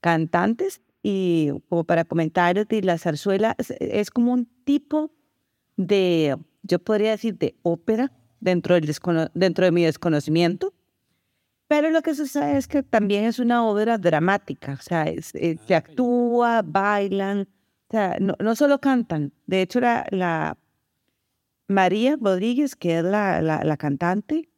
cantantes 0.00 0.80
y 1.02 1.50
como 1.68 1.84
para 1.84 2.04
comentarios 2.04 2.66
de 2.68 2.82
la 2.82 2.98
zarzuela 2.98 3.54
es, 3.58 3.70
es 3.78 4.10
como 4.10 4.32
un 4.32 4.46
tipo 4.64 5.12
de, 5.76 6.36
yo 6.62 6.78
podría 6.78 7.12
decir, 7.12 7.38
de 7.38 7.56
ópera 7.62 8.12
dentro, 8.40 8.74
del 8.74 8.92
dentro 9.34 9.64
de 9.64 9.70
mi 9.70 9.84
desconocimiento. 9.84 10.74
Pero 11.68 11.90
lo 11.90 12.02
que 12.02 12.16
sucede 12.16 12.58
es 12.58 12.66
que 12.66 12.82
también 12.82 13.24
es 13.24 13.38
una 13.38 13.64
obra 13.64 13.96
dramática, 13.96 14.72
o 14.72 14.82
sea, 14.82 15.04
es, 15.04 15.32
es, 15.36 15.60
se 15.68 15.76
actúa, 15.76 16.62
bailan, 16.64 17.42
o 17.42 17.92
sea, 17.92 18.16
no, 18.20 18.34
no 18.40 18.56
solo 18.56 18.80
cantan. 18.80 19.32
De 19.46 19.62
hecho, 19.62 19.78
la, 19.78 20.04
la 20.10 20.58
María 21.68 22.18
Rodríguez, 22.20 22.74
que 22.74 22.98
es 22.98 23.04
la, 23.04 23.40
la, 23.40 23.62
la, 23.62 23.76
cantante, 23.76 24.49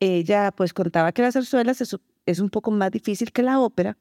ella 0.00 0.50
pues 0.52 0.72
contaba 0.72 1.12
que 1.12 1.22
la 1.22 1.30
zarzuela 1.30 1.72
es, 1.72 1.96
es 2.26 2.40
un 2.40 2.50
poco 2.50 2.70
más 2.70 2.90
difícil 2.90 3.32
que 3.32 3.42
la 3.42 3.60
ópera, 3.60 3.96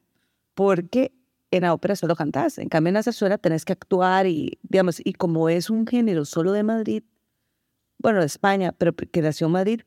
porque 0.56 1.12
en 1.52 1.64
la 1.64 1.74
ópera 1.74 1.96
solo 1.96 2.16
cantás, 2.16 2.58
en 2.58 2.70
cambio 2.70 2.90
en 2.90 2.96
la 2.96 3.04
zarzuela 3.04 3.38
tenés 3.38 3.66
que 3.66 3.74
actuar 3.74 4.28
y, 4.28 4.60
digamos, 4.64 5.02
y 5.04 5.14
como 5.14 5.50
es 5.50 5.70
un 5.70 5.86
género 5.86 6.26
solo 6.26 6.52
de 6.52 6.64
Madrid, 6.64 7.04
bueno, 7.98 8.22
de 8.22 8.28
España, 8.28 8.74
pero 8.78 8.96
que 8.96 9.22
nació 9.22 9.48
en 9.48 9.54
Madrid, 9.54 9.82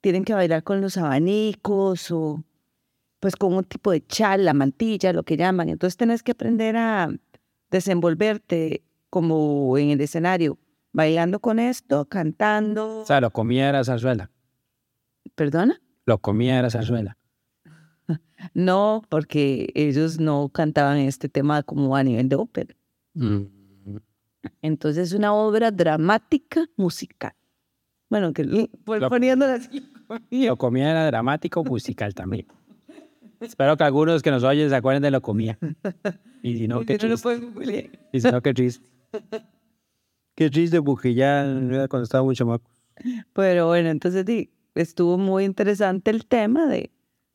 tienen 0.00 0.24
que 0.24 0.34
bailar 0.34 0.62
con 0.62 0.80
los 0.80 0.96
abanicos 0.98 2.10
o 2.10 2.44
pues 3.18 3.34
con 3.34 3.54
un 3.54 3.64
tipo 3.64 3.90
de 3.90 4.06
chal, 4.06 4.44
la 4.44 4.52
mantilla, 4.52 5.12
lo 5.12 5.22
que 5.22 5.36
llaman. 5.36 5.68
Entonces 5.70 5.96
tenés 5.96 6.22
que 6.22 6.32
aprender 6.32 6.76
a 6.76 7.10
desenvolverte 7.70 8.82
como 9.10 9.76
en 9.78 9.90
el 9.90 10.00
escenario, 10.00 10.58
bailando 10.92 11.40
con 11.40 11.58
esto, 11.58 12.04
cantando. 12.04 13.00
O 13.00 13.06
sea, 13.06 13.20
lo 13.20 13.30
comía 13.30 13.68
era 13.68 13.82
zarzuela. 13.84 14.30
¿Perdona? 15.36 15.80
Lo 16.06 16.18
comía 16.18 16.58
era 16.58 16.68
zarzuela. 16.70 17.16
No, 18.54 19.02
porque 19.08 19.70
ellos 19.74 20.20
no 20.20 20.48
cantaban 20.50 20.98
este 20.98 21.28
tema 21.28 21.62
como 21.62 21.96
a 21.96 22.04
nivel 22.04 22.28
de 22.28 22.36
ópera. 22.36 22.74
Mm. 23.14 23.42
Entonces 24.62 25.08
es 25.08 25.12
una 25.14 25.32
obra 25.32 25.70
dramática 25.70 26.66
musical. 26.76 27.32
Bueno, 28.08 28.32
que 28.32 28.68
pues, 28.84 29.00
Lo- 29.00 29.08
poniéndola 29.08 29.54
así. 29.54 29.90
Lo 30.30 30.56
comía 30.56 30.90
era 30.90 31.06
dramático 31.06 31.64
musical 31.64 32.14
también. 32.14 32.46
Espero 33.40 33.76
que 33.76 33.84
algunos 33.84 34.22
que 34.22 34.30
nos 34.30 34.44
oyen 34.44 34.68
se 34.70 34.76
acuerden 34.76 35.02
de 35.02 35.10
lo 35.10 35.20
comía. 35.22 35.58
Y 36.42 36.56
si 36.56 36.68
no, 36.68 36.80
qué 36.86 36.98
Si 36.98 37.06
no 37.08 37.14
lo 37.14 37.18
triste. 37.18 37.90
Y 38.12 38.20
si 38.20 38.30
no, 38.30 38.40
qué 38.42 38.54
triste. 38.54 38.86
Qué 40.34 40.50
triste 40.50 40.80
porque 40.82 41.14
ya 41.14 41.42
cuando 41.88 42.02
estaba 42.04 42.22
muy 42.22 42.36
chamaco. 42.36 42.70
Pero 43.32 43.66
bueno, 43.66 43.88
entonces 43.90 44.24
di, 44.24 44.50
estuvo 44.76 45.18
muy 45.18 45.44
interesante 45.44 46.10
el 46.10 46.26
tema 46.26 46.66
de, 46.66 46.90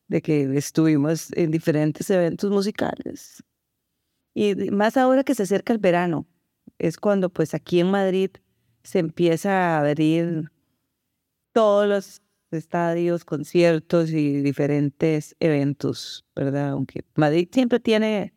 de 0.08 0.22
que 0.22 0.42
estuvimos 0.56 1.32
en 1.32 1.50
diferentes 1.50 2.08
eventos 2.10 2.50
musicales. 2.50 3.42
Y 4.34 4.54
más 4.70 4.96
ahora 4.96 5.24
que 5.24 5.34
se 5.34 5.42
acerca 5.42 5.72
el 5.72 5.78
verano, 5.78 6.26
es 6.78 6.96
cuando 6.96 7.28
pues 7.28 7.54
aquí 7.54 7.80
en 7.80 7.90
Madrid 7.90 8.30
se 8.82 8.98
empieza 8.98 9.50
a 9.50 9.80
abrir 9.80 10.50
todos 11.52 11.86
los 11.86 12.22
estadios, 12.50 13.24
conciertos 13.24 14.10
y 14.10 14.42
diferentes 14.42 15.36
eventos, 15.40 16.24
¿verdad? 16.34 16.70
Aunque 16.70 17.04
Madrid 17.14 17.48
siempre 17.52 17.80
tiene 17.80 18.34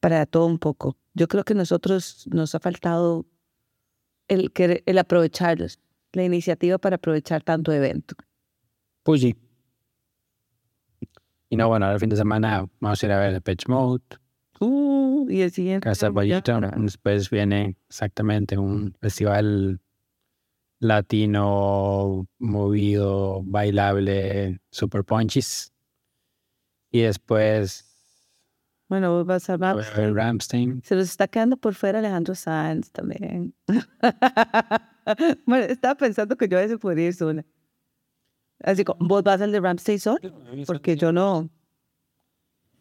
para 0.00 0.26
todo 0.26 0.46
un 0.46 0.58
poco. 0.58 0.96
Yo 1.14 1.28
creo 1.28 1.44
que 1.44 1.54
nosotros 1.54 2.26
nos 2.32 2.54
ha 2.54 2.60
faltado 2.60 3.26
el, 4.28 4.50
el 4.56 4.98
aprovecharlos, 4.98 5.78
la 6.12 6.24
iniciativa 6.24 6.78
para 6.78 6.96
aprovechar 6.96 7.42
tanto 7.42 7.72
evento. 7.72 8.14
Pues 9.02 9.20
sí. 9.22 9.34
Y 11.48 11.56
no, 11.56 11.68
bueno, 11.68 11.86
ahora 11.86 11.94
el 11.94 12.00
fin 12.00 12.08
de 12.10 12.16
semana 12.16 12.66
vamos 12.80 13.02
a 13.02 13.06
ir 13.06 13.12
a 13.12 13.18
ver 13.18 13.42
Pitch 13.42 13.66
Mode, 13.68 14.02
Uh, 14.60 15.28
y 15.28 15.40
el 15.40 15.50
siguiente. 15.50 15.84
Casa 15.88 16.12
para- 16.12 16.70
Después 16.76 17.28
viene 17.30 17.76
exactamente 17.88 18.56
un 18.56 18.94
festival 19.00 19.80
latino, 20.78 22.26
movido, 22.38 23.42
bailable, 23.44 24.60
super 24.70 25.04
punchies. 25.04 25.72
Y 26.90 27.00
después 27.02 27.91
Bueno, 28.92 29.10
vos 29.10 29.24
vas 29.24 29.48
a 29.48 29.54
hablar. 29.54 29.78
Ramstein. 29.96 30.82
Se 30.84 30.94
los 30.94 31.08
está 31.08 31.26
quedando 31.26 31.56
por 31.56 31.74
fuera 31.74 32.00
Alejandro 32.00 32.34
Sanz 32.34 32.90
también. 32.90 33.54
bueno, 35.46 35.64
estaba 35.64 35.94
pensando 35.94 36.36
que 36.36 36.46
yo 36.46 36.58
a 36.58 36.60
veces 36.60 36.76
podría 36.76 37.06
ir 37.06 37.14
sola. 37.14 37.42
Así 38.62 38.84
como, 38.84 39.08
vos 39.08 39.22
vas 39.22 39.40
al 39.40 39.50
de 39.50 39.60
Ramsey 39.60 39.98
sola, 39.98 40.20
porque 40.66 40.94
yo 40.94 41.10
no. 41.10 41.38
O 41.38 41.48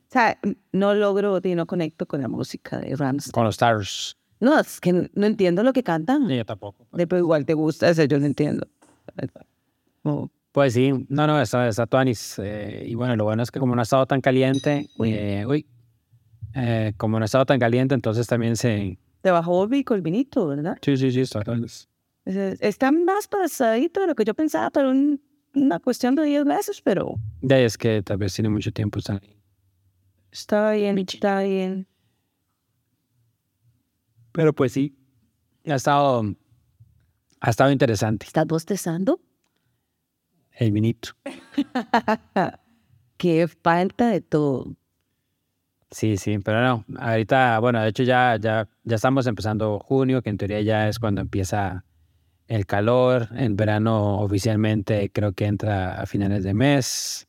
sea, 0.09 0.37
no 0.73 0.93
logro 0.95 1.39
y 1.41 1.55
no 1.55 1.65
conecto 1.65 2.05
con 2.05 2.21
la 2.21 2.27
música 2.27 2.77
de 2.79 2.93
Ramsey. 2.93 3.31
Con 3.31 3.45
los 3.45 3.53
Stars. 3.53 4.17
No, 4.41 4.59
es 4.59 4.81
que 4.81 4.91
no, 4.91 5.25
entiendo 5.25 5.63
lo 5.63 5.71
que 5.71 5.81
cantan. 5.81 6.27
Sí, 6.27 6.35
yo 6.35 6.45
tampoco. 6.45 6.89
De, 6.91 7.07
pero 7.07 7.19
igual 7.19 7.45
te 7.45 7.53
gusta, 7.53 7.89
ese 7.89 8.05
yo 8.09 8.19
no 8.19 8.25
entiendo. 8.25 8.67
Como, 10.03 10.29
Pues 10.51 10.73
sí, 10.73 10.91
no, 11.07 11.25
no, 11.25 11.41
está, 11.41 11.69
está 11.69 11.87
tuanis. 11.87 12.37
eh, 12.39 12.83
y 12.85 12.95
bueno, 12.95 13.15
lo 13.15 13.23
bueno 13.23 13.43
es 13.43 13.49
que 13.49 13.61
como 13.61 13.75
no 13.75 13.81
ha 13.81 13.83
estado 13.83 14.05
tan 14.07 14.19
caliente, 14.19 14.89
eh, 15.05 15.45
uy, 15.47 15.65
eh, 16.55 16.93
como 16.97 17.19
no 17.19 17.23
ha 17.23 17.25
estado 17.25 17.45
tan 17.45 17.59
caliente, 17.59 17.95
entonces 17.95 18.27
también 18.27 18.55
se... 18.55 18.97
te 19.21 19.31
bajó 19.31 19.67
Vico 19.67 19.93
el 19.93 20.01
vinito, 20.01 20.47
¿verdad? 20.47 20.77
Sí, 20.81 20.97
sí, 20.97 21.11
sí, 21.11 21.21
está. 21.21 21.43
Está 22.25 22.91
más 22.91 23.27
pasadito 23.27 24.01
de 24.01 24.07
lo 24.07 24.15
que 24.15 24.25
yo 24.25 24.33
pensaba, 24.33 24.69
pero 24.69 24.91
una 25.53 25.79
cuestión 25.79 26.15
de 26.15 26.23
10 26.23 26.45
meses, 26.45 26.81
pero... 26.81 27.15
Ya 27.41 27.59
es 27.59 27.77
que 27.77 28.01
tal 28.03 28.17
vez 28.17 28.33
tiene 28.33 28.49
mucho 28.49 28.71
tiempo 28.71 28.99
está 28.99 29.19
Está 30.31 30.71
bien, 30.71 30.97
está 30.97 31.41
bien. 31.41 31.87
Pero 34.31 34.53
pues 34.53 34.71
sí, 34.71 34.95
ha 35.65 35.75
estado, 35.75 36.23
ha 37.41 37.49
estado 37.49 37.71
interesante. 37.71 38.25
¿Estás 38.25 38.47
bostezando? 38.47 39.19
El 40.53 40.71
vinito. 40.71 41.09
Qué 43.17 43.47
falta 43.47 44.09
de 44.09 44.21
todo. 44.21 44.75
Sí, 45.91 46.15
sí, 46.15 46.39
pero 46.39 46.61
no, 46.61 46.85
ahorita, 46.99 47.59
bueno, 47.59 47.81
de 47.81 47.89
hecho 47.89 48.03
ya, 48.03 48.37
ya, 48.39 48.69
ya 48.85 48.95
estamos 48.95 49.27
empezando 49.27 49.77
junio, 49.77 50.21
que 50.21 50.29
en 50.29 50.37
teoría 50.37 50.61
ya 50.61 50.87
es 50.87 50.99
cuando 50.99 51.19
empieza 51.19 51.83
el 52.47 52.65
calor. 52.65 53.27
En 53.33 53.57
verano 53.57 54.19
oficialmente 54.19 55.11
creo 55.11 55.33
que 55.33 55.45
entra 55.45 56.01
a 56.01 56.05
finales 56.05 56.45
de 56.45 56.53
mes, 56.53 57.27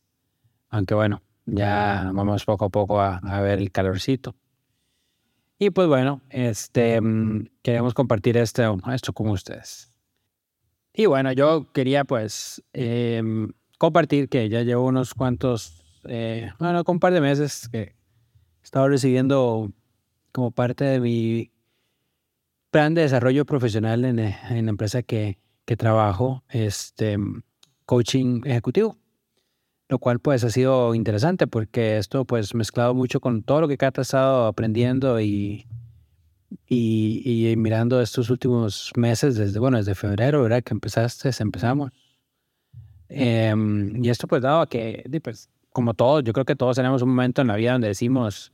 aunque 0.69 0.95
bueno, 0.95 1.23
ya 1.45 2.11
vamos 2.15 2.45
poco 2.45 2.67
a 2.67 2.69
poco 2.69 3.01
a, 3.01 3.21
ver 3.41 3.59
el 3.59 3.73
calorcito. 3.73 4.37
Y 5.59 5.71
pues 5.71 5.89
bueno, 5.89 6.21
este, 6.31 7.01
mm, 7.01 7.49
queremos 7.63 7.95
compartir 7.95 8.37
esto, 8.37 8.79
esto 8.93 9.13
con 9.13 9.29
ustedes. 9.29 9.93
Y 10.95 11.07
bueno, 11.07 11.33
yo 11.33 11.67
quería 11.73 12.05
pues 12.05 12.63
em, 12.73 13.53
compartir 13.79 14.29
que 14.29 14.49
ya 14.49 14.63
llevo 14.63 14.87
unos 14.87 15.15
cuantos, 15.15 15.83
eh, 16.05 16.53
bueno, 16.61 16.85
con 16.85 16.97
un 16.97 17.01
par 17.01 17.13
de 17.13 17.21
meses 17.21 17.69
que 17.69 17.95
estado 18.63 18.89
recibiendo 18.89 19.71
como 20.33 20.51
parte 20.51 20.85
de 20.85 21.01
mi 21.01 21.51
plan 22.71 22.95
de 22.95 23.03
desarrollo 23.03 23.45
profesional 23.45 24.05
en, 24.05 24.19
eh, 24.19 24.39
en 24.51 24.67
la 24.67 24.71
empresa 24.71 25.03
que, 25.03 25.39
que 25.65 25.77
trabajo, 25.77 26.43
este, 26.49 27.19
coaching 27.85 28.43
ejecutivo 28.45 28.97
lo 29.93 29.99
cual 29.99 30.21
pues 30.21 30.43
ha 30.43 30.49
sido 30.49 30.95
interesante 30.95 31.47
porque 31.47 31.99
esto 31.99 32.25
pues 32.25 32.55
mezclado 32.55 32.95
mucho 32.95 33.21
con 33.21 33.43
todo 33.43 33.61
lo 33.61 33.69
que 33.69 33.77
Cata 33.77 34.01
ha 34.01 34.09
estado 34.09 34.47
aprendiendo 34.47 35.21
y, 35.21 35.67
y, 36.67 37.55
mirando 37.59 38.01
estos 38.01 38.31
últimos 38.31 38.91
meses, 38.97 39.37
desde, 39.37 39.59
bueno, 39.59 39.77
desde 39.77 39.95
febrero, 39.95 40.43
¿verdad? 40.43 40.63
Que 40.63 40.73
empezaste, 40.73 41.31
empezamos. 41.41 41.91
Em, 43.11 44.03
y 44.03 44.09
esto 44.09 44.27
pues 44.27 44.41
dado 44.41 44.67
que, 44.67 45.05
pues, 45.23 45.51
como 45.73 45.95
todos, 45.95 46.25
yo 46.25 46.33
creo 46.33 46.45
que 46.45 46.57
todos 46.57 46.77
tenemos 46.77 47.03
un 47.03 47.11
momento 47.11 47.43
en 47.43 47.49
la 47.49 47.57
vida 47.57 47.73
donde 47.73 47.89
decimos, 47.89 48.53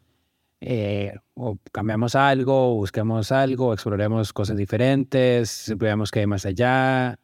eh, 0.61 1.15
o 1.35 1.59
cambiamos 1.73 2.15
algo, 2.15 2.73
o 2.73 2.75
busquemos 2.77 3.33
algo, 3.33 3.73
exploremos 3.73 4.33
cosas 4.33 4.57
diferentes, 4.57 5.73
veamos 5.77 6.11
que 6.11 6.21
hay 6.21 6.27
más 6.27 6.47
allá. 6.47 7.19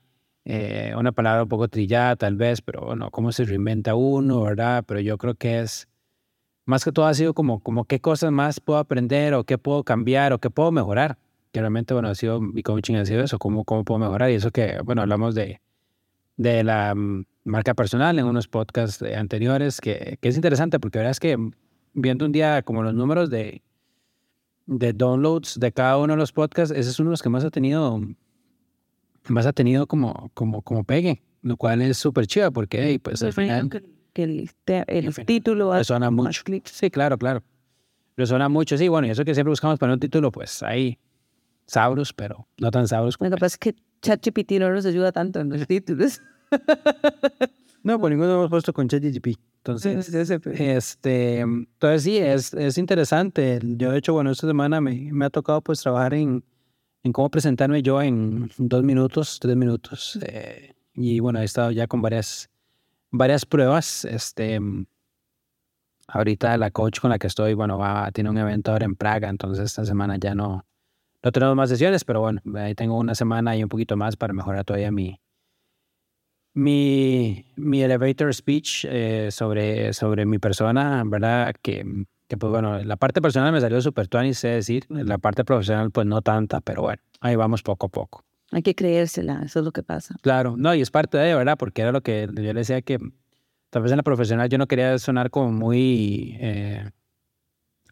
Eh, 0.44 0.92
una 0.98 1.12
palabra 1.12 1.44
un 1.44 1.48
poco 1.48 1.68
trillada 1.68 2.16
tal 2.16 2.36
vez, 2.36 2.60
pero 2.60 2.82
bueno, 2.82 3.10
cómo 3.10 3.32
se 3.32 3.44
reinventa 3.44 3.94
uno, 3.94 4.42
¿verdad? 4.42 4.84
Pero 4.86 5.00
yo 5.00 5.16
creo 5.18 5.34
que 5.34 5.60
es, 5.60 5.88
más 6.66 6.84
que 6.84 6.92
todo 6.92 7.06
ha 7.06 7.14
sido 7.14 7.34
como, 7.34 7.60
como 7.60 7.84
qué 7.86 8.00
cosas 8.00 8.30
más 8.32 8.60
puedo 8.60 8.78
aprender 8.78 9.34
o 9.34 9.44
qué 9.44 9.58
puedo 9.58 9.84
cambiar 9.84 10.32
o 10.32 10.38
qué 10.38 10.50
puedo 10.50 10.70
mejorar. 10.72 11.18
Que 11.52 11.60
realmente, 11.60 11.94
bueno, 11.94 12.08
ha 12.08 12.14
sido, 12.14 12.40
mi 12.40 12.62
coaching 12.62 12.96
ha 12.96 13.06
sido 13.06 13.22
eso, 13.22 13.38
cómo, 13.38 13.64
cómo 13.64 13.84
puedo 13.84 13.98
mejorar. 14.00 14.30
Y 14.30 14.34
eso 14.34 14.50
que, 14.50 14.80
bueno, 14.84 15.02
hablamos 15.02 15.34
de, 15.34 15.60
de 16.36 16.64
la 16.64 16.94
mm, 16.94 17.24
marca 17.44 17.74
personal 17.74 18.18
en 18.18 18.24
unos 18.24 18.48
podcasts 18.48 19.02
anteriores, 19.02 19.80
que, 19.80 20.18
que 20.20 20.28
es 20.28 20.36
interesante 20.36 20.80
porque 20.80 20.98
la 20.98 21.02
verdad 21.02 21.10
es 21.12 21.20
que 21.20 21.36
viendo 21.92 22.24
un 22.24 22.32
día 22.32 22.62
como 22.62 22.82
los 22.82 22.94
números 22.94 23.30
de, 23.30 23.62
de 24.66 24.92
downloads 24.92 25.60
de 25.60 25.72
cada 25.72 25.98
uno 25.98 26.14
de 26.14 26.18
los 26.18 26.32
podcasts, 26.32 26.74
ese 26.76 26.90
es 26.90 26.98
uno 26.98 27.10
de 27.10 27.12
los 27.12 27.22
que 27.22 27.28
más 27.28 27.44
ha 27.44 27.50
tenido 27.50 28.00
más 29.28 29.46
ha 29.46 29.52
tenido 29.52 29.86
como, 29.86 30.30
como, 30.34 30.62
como 30.62 30.84
pegue, 30.84 31.22
lo 31.42 31.56
cual 31.56 31.80
es 31.82 31.96
súper 31.96 32.26
chido 32.26 32.52
porque 32.52 32.98
pues 33.02 33.22
al 33.22 33.32
final... 33.32 33.70
Que, 34.12 34.22
el, 34.22 34.48
el 34.66 35.14
título... 35.26 35.72
Resuena 35.72 36.08
mucho. 36.10 36.42
Sí, 36.64 36.88
claro, 36.88 37.18
claro. 37.18 37.42
Resuena 38.16 38.48
mucho, 38.48 38.78
sí, 38.78 38.86
bueno, 38.86 39.08
y 39.08 39.10
eso 39.10 39.24
que 39.24 39.34
siempre 39.34 39.50
buscamos 39.50 39.78
para 39.78 39.92
un 39.92 39.98
título, 39.98 40.30
pues 40.30 40.62
ahí, 40.62 41.00
sabros, 41.66 42.12
pero 42.12 42.46
no 42.58 42.70
tan 42.70 42.86
sabros. 42.86 43.16
Lo 43.18 43.28
que 43.28 43.36
pasa 43.36 43.46
es 43.46 43.58
que 43.58 43.74
ChatGPT 44.02 44.52
no 44.60 44.70
nos 44.70 44.86
ayuda 44.86 45.10
tanto 45.10 45.40
en 45.40 45.48
los 45.48 45.66
títulos. 45.66 46.22
no, 47.82 47.98
pues 47.98 48.10
ninguno 48.10 48.32
hemos 48.34 48.50
puesto 48.50 48.72
con 48.72 48.88
ChatGPT. 48.88 49.38
Entonces, 49.58 50.12
este, 50.60 51.40
entonces 51.40 52.02
sí, 52.02 52.18
es, 52.18 52.52
es 52.52 52.76
interesante. 52.76 53.60
Yo, 53.62 53.92
de 53.92 53.98
hecho, 53.98 54.12
bueno, 54.12 54.30
esta 54.30 54.46
semana 54.46 54.80
me, 54.80 55.10
me 55.10 55.24
ha 55.24 55.30
tocado 55.30 55.62
pues 55.62 55.80
trabajar 55.80 56.12
en, 56.12 56.44
en 57.02 57.12
cómo 57.12 57.30
presentarme 57.30 57.82
yo 57.82 58.02
en 58.02 58.50
dos 58.58 58.82
minutos, 58.82 59.38
tres 59.40 59.56
minutos. 59.56 60.18
Eh, 60.22 60.74
y 60.92 61.18
bueno, 61.20 61.40
he 61.40 61.44
estado 61.44 61.70
ya 61.70 61.86
con 61.86 62.02
varias, 62.02 62.50
varias 63.10 63.46
pruebas. 63.46 64.04
Este, 64.04 64.60
ahorita 66.08 66.56
la 66.58 66.70
coach 66.70 67.00
con 67.00 67.10
la 67.10 67.18
que 67.18 67.26
estoy, 67.26 67.54
bueno, 67.54 67.78
va, 67.78 68.10
tiene 68.12 68.30
un 68.30 68.38
evento 68.38 68.72
ahora 68.72 68.84
en 68.84 68.96
Praga, 68.96 69.28
entonces 69.28 69.64
esta 69.64 69.84
semana 69.84 70.16
ya 70.18 70.34
no, 70.34 70.66
no 71.22 71.32
tenemos 71.32 71.56
más 71.56 71.70
sesiones, 71.70 72.04
pero 72.04 72.20
bueno, 72.20 72.40
ahí 72.56 72.74
tengo 72.74 72.98
una 72.98 73.14
semana 73.14 73.56
y 73.56 73.62
un 73.62 73.68
poquito 73.68 73.96
más 73.96 74.16
para 74.16 74.32
mejorar 74.32 74.64
todavía 74.64 74.90
mi, 74.90 75.20
mi, 76.54 77.44
mi 77.56 77.82
elevator 77.82 78.34
speech 78.34 78.86
eh, 78.88 79.28
sobre, 79.30 79.92
sobre 79.92 80.24
mi 80.24 80.38
persona, 80.38 81.02
¿verdad? 81.04 81.54
Que 81.60 82.06
que 82.28 82.36
pues 82.36 82.50
bueno, 82.50 82.82
la 82.82 82.96
parte 82.96 83.20
personal 83.20 83.52
me 83.52 83.60
salió 83.60 83.80
súper 83.80 84.08
tuanis, 84.08 84.38
sé 84.38 84.48
decir, 84.48 84.86
la 84.88 85.18
parte 85.18 85.44
profesional 85.44 85.90
pues 85.90 86.06
no 86.06 86.22
tanta, 86.22 86.60
pero 86.60 86.82
bueno, 86.82 87.02
ahí 87.20 87.36
vamos 87.36 87.62
poco 87.62 87.86
a 87.86 87.88
poco. 87.90 88.24
Hay 88.50 88.62
que 88.62 88.74
creérsela, 88.74 89.42
eso 89.44 89.58
es 89.58 89.64
lo 89.64 89.72
que 89.72 89.82
pasa. 89.82 90.14
Claro, 90.22 90.54
no, 90.56 90.74
y 90.74 90.80
es 90.80 90.90
parte 90.90 91.18
de, 91.18 91.34
¿verdad? 91.34 91.56
Porque 91.58 91.82
era 91.82 91.92
lo 91.92 92.02
que 92.02 92.28
yo 92.32 92.42
le 92.42 92.54
decía 92.54 92.82
que 92.82 92.98
tal 93.70 93.82
vez 93.82 93.92
en 93.92 93.96
la 93.96 94.02
profesional 94.02 94.48
yo 94.48 94.58
no 94.58 94.66
quería 94.66 94.96
sonar 94.98 95.30
como 95.30 95.50
muy, 95.52 96.36
eh, 96.40 96.90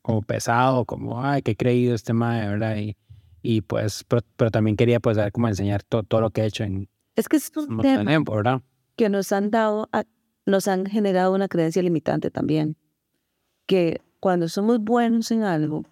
como 0.03 0.23
pesado, 0.23 0.85
como, 0.85 1.23
ay, 1.25 1.43
qué 1.43 1.57
creído 1.57 1.95
este 1.95 2.13
mae, 2.13 2.49
¿verdad? 2.49 2.77
Y, 2.77 2.97
y 3.43 3.63
pues, 3.63 4.05
pero, 4.37 4.51
también 4.51 4.77
quería 4.77 5.01
pues 5.01 5.17
dar 5.17 5.33
como 5.33 5.49
enseñar 5.49 5.83
todo, 5.83 6.05
todo 6.05 6.21
lo 6.21 6.31
que 6.31 6.43
he 6.43 6.47
hecho 6.47 6.65
en... 6.65 6.89
Es 7.17 7.29
que 7.29 7.37
es 7.37 7.53
un 7.57 7.81
tema 7.81 8.19
¿verdad? 8.19 8.63
que 8.97 9.09
nos 9.09 9.33
han 9.33 9.51
dado, 9.51 9.89
nos 10.47 10.69
han 10.69 10.87
generado 10.87 11.35
una 11.35 11.49
creencia 11.49 11.83
limitante 11.83 12.31
también, 12.31 12.77
que 13.67 14.01
cuando 14.21 14.49
somos 14.49 14.79
buenos 14.81 15.31
en 15.31 15.43
algo 15.43 15.85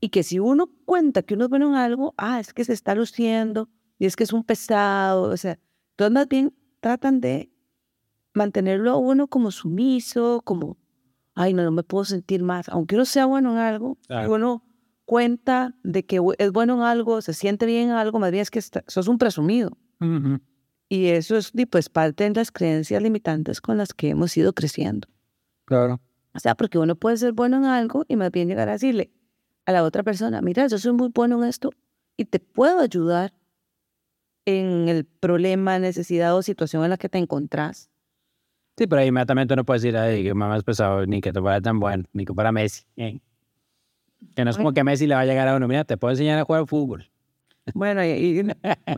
y 0.00 0.08
que 0.08 0.22
si 0.22 0.38
uno 0.38 0.70
cuenta 0.84 1.22
que 1.22 1.34
uno 1.34 1.44
es 1.44 1.50
bueno 1.50 1.68
en 1.68 1.74
algo, 1.74 2.14
ah, 2.16 2.40
es 2.40 2.52
que 2.52 2.64
se 2.64 2.72
está 2.72 2.94
luciendo 2.94 3.68
y 3.98 4.06
es 4.06 4.16
que 4.16 4.24
es 4.24 4.32
un 4.32 4.44
pesado, 4.44 5.22
o 5.22 5.36
sea, 5.36 5.58
todos 5.96 6.10
más 6.10 6.26
bien 6.26 6.54
tratan 6.80 7.20
de 7.20 7.52
mantenerlo 8.32 8.92
a 8.92 8.96
uno 8.96 9.28
como 9.28 9.50
sumiso, 9.50 10.40
como, 10.44 10.78
ay, 11.34 11.52
no, 11.52 11.62
no 11.62 11.70
me 11.70 11.82
puedo 11.82 12.04
sentir 12.04 12.42
más, 12.42 12.68
aunque 12.70 12.94
uno 12.94 13.04
sea 13.04 13.26
bueno 13.26 13.52
en 13.52 13.58
algo, 13.58 13.98
uno 14.28 14.64
cuenta 15.04 15.76
de 15.82 16.06
que 16.06 16.20
es 16.38 16.52
bueno 16.52 16.74
en 16.76 16.82
algo, 16.82 17.20
se 17.20 17.34
siente 17.34 17.66
bien 17.66 17.90
en 17.90 17.94
algo, 17.96 18.18
más 18.18 18.30
bien 18.30 18.42
es 18.42 18.50
que 18.50 18.62
sos 18.62 19.08
un 19.08 19.18
presumido. 19.18 19.76
Y 20.88 21.06
eso 21.06 21.36
es 21.36 21.52
pues, 21.70 21.88
parte 21.88 22.24
de 22.24 22.30
las 22.30 22.50
creencias 22.50 23.02
limitantes 23.02 23.60
con 23.60 23.78
las 23.78 23.94
que 23.94 24.08
hemos 24.08 24.36
ido 24.36 24.52
creciendo. 24.52 25.08
Claro. 25.64 26.00
O 26.34 26.38
sea, 26.38 26.54
porque 26.54 26.78
uno 26.78 26.96
puede 26.96 27.16
ser 27.16 27.32
bueno 27.32 27.58
en 27.58 27.64
algo 27.64 28.04
y 28.08 28.16
más 28.16 28.30
bien 28.30 28.48
llegar 28.48 28.68
a 28.68 28.72
decirle 28.72 29.10
a 29.66 29.72
la 29.72 29.84
otra 29.84 30.02
persona, 30.02 30.40
mira, 30.42 30.66
yo 30.66 30.78
soy 30.78 30.92
muy 30.92 31.10
bueno 31.14 31.42
en 31.42 31.48
esto 31.48 31.70
y 32.16 32.24
te 32.24 32.40
puedo 32.40 32.80
ayudar 32.80 33.32
en 34.46 34.88
el 34.88 35.04
problema, 35.04 35.78
necesidad 35.78 36.36
o 36.36 36.42
situación 36.42 36.84
en 36.84 36.90
la 36.90 36.96
que 36.96 37.08
te 37.08 37.18
encontrás. 37.18 37.90
Sí, 38.76 38.86
pero 38.86 39.04
inmediatamente 39.04 39.54
uno 39.54 39.64
puede 39.64 39.80
decir, 39.80 39.96
ay, 39.96 40.22
que 40.22 40.34
mamá 40.34 40.56
es 40.56 40.64
pesado, 40.64 41.04
ni 41.06 41.20
que 41.20 41.32
te 41.32 41.40
fuera 41.40 41.60
tan 41.60 41.78
bueno, 41.78 42.04
ni 42.12 42.24
que 42.24 42.32
fuera 42.32 42.50
Messi. 42.50 42.84
¿eh? 42.96 43.20
Que 44.34 44.44
no 44.44 44.50
es 44.50 44.56
como 44.56 44.72
que 44.72 44.82
Messi 44.84 45.06
le 45.06 45.14
va 45.14 45.20
a 45.20 45.26
llegar 45.26 45.46
a 45.48 45.56
uno, 45.56 45.68
mira, 45.68 45.84
te 45.84 45.96
puedo 45.96 46.12
enseñar 46.12 46.38
a 46.38 46.44
jugar 46.44 46.66
fútbol. 46.66 47.10
Bueno, 47.74 48.04
y, 48.04 48.08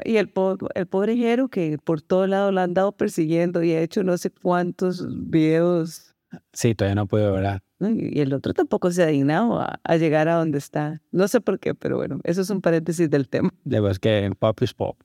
y 0.05 0.16
el, 0.16 0.33
el 0.75 0.87
pobre 0.87 1.16
Jero 1.16 1.48
que 1.48 1.79
por 1.83 2.01
todo 2.01 2.27
lado 2.27 2.53
lo 2.53 2.61
han 2.61 2.75
dado 2.75 2.92
persiguiendo 2.92 3.62
y 3.62 3.72
ha 3.72 3.81
hecho 3.81 4.03
no 4.03 4.16
sé 4.16 4.31
cuántos 4.31 5.07
videos 5.29 6.12
Sí, 6.53 6.75
todavía 6.75 6.94
no 6.94 7.07
puedo, 7.07 7.33
¿verdad? 7.33 7.62
Y 7.81 8.20
el 8.20 8.33
otro 8.33 8.55
tampoco 8.55 8.90
se 8.90 9.03
ha 9.03 9.07
dignado 9.07 9.61
a, 9.61 9.96
llegar 9.96 10.29
a 10.29 10.37
donde 10.37 10.59
está. 10.59 11.01
No 11.11 11.27
sé 11.29 11.40
por 11.40 11.59
qué, 11.59 11.75
pero 11.75 11.96
bueno, 11.96 12.20
eso 12.25 12.42
es 12.42 12.51
un 12.51 12.61
paréntesis 12.61 13.11
del 13.11 13.29
tema. 13.29 13.51
De 13.64 13.90
es 13.90 13.98
que 13.98 14.31
pop 14.38 14.62
is 14.62 14.72
pop. 14.72 14.98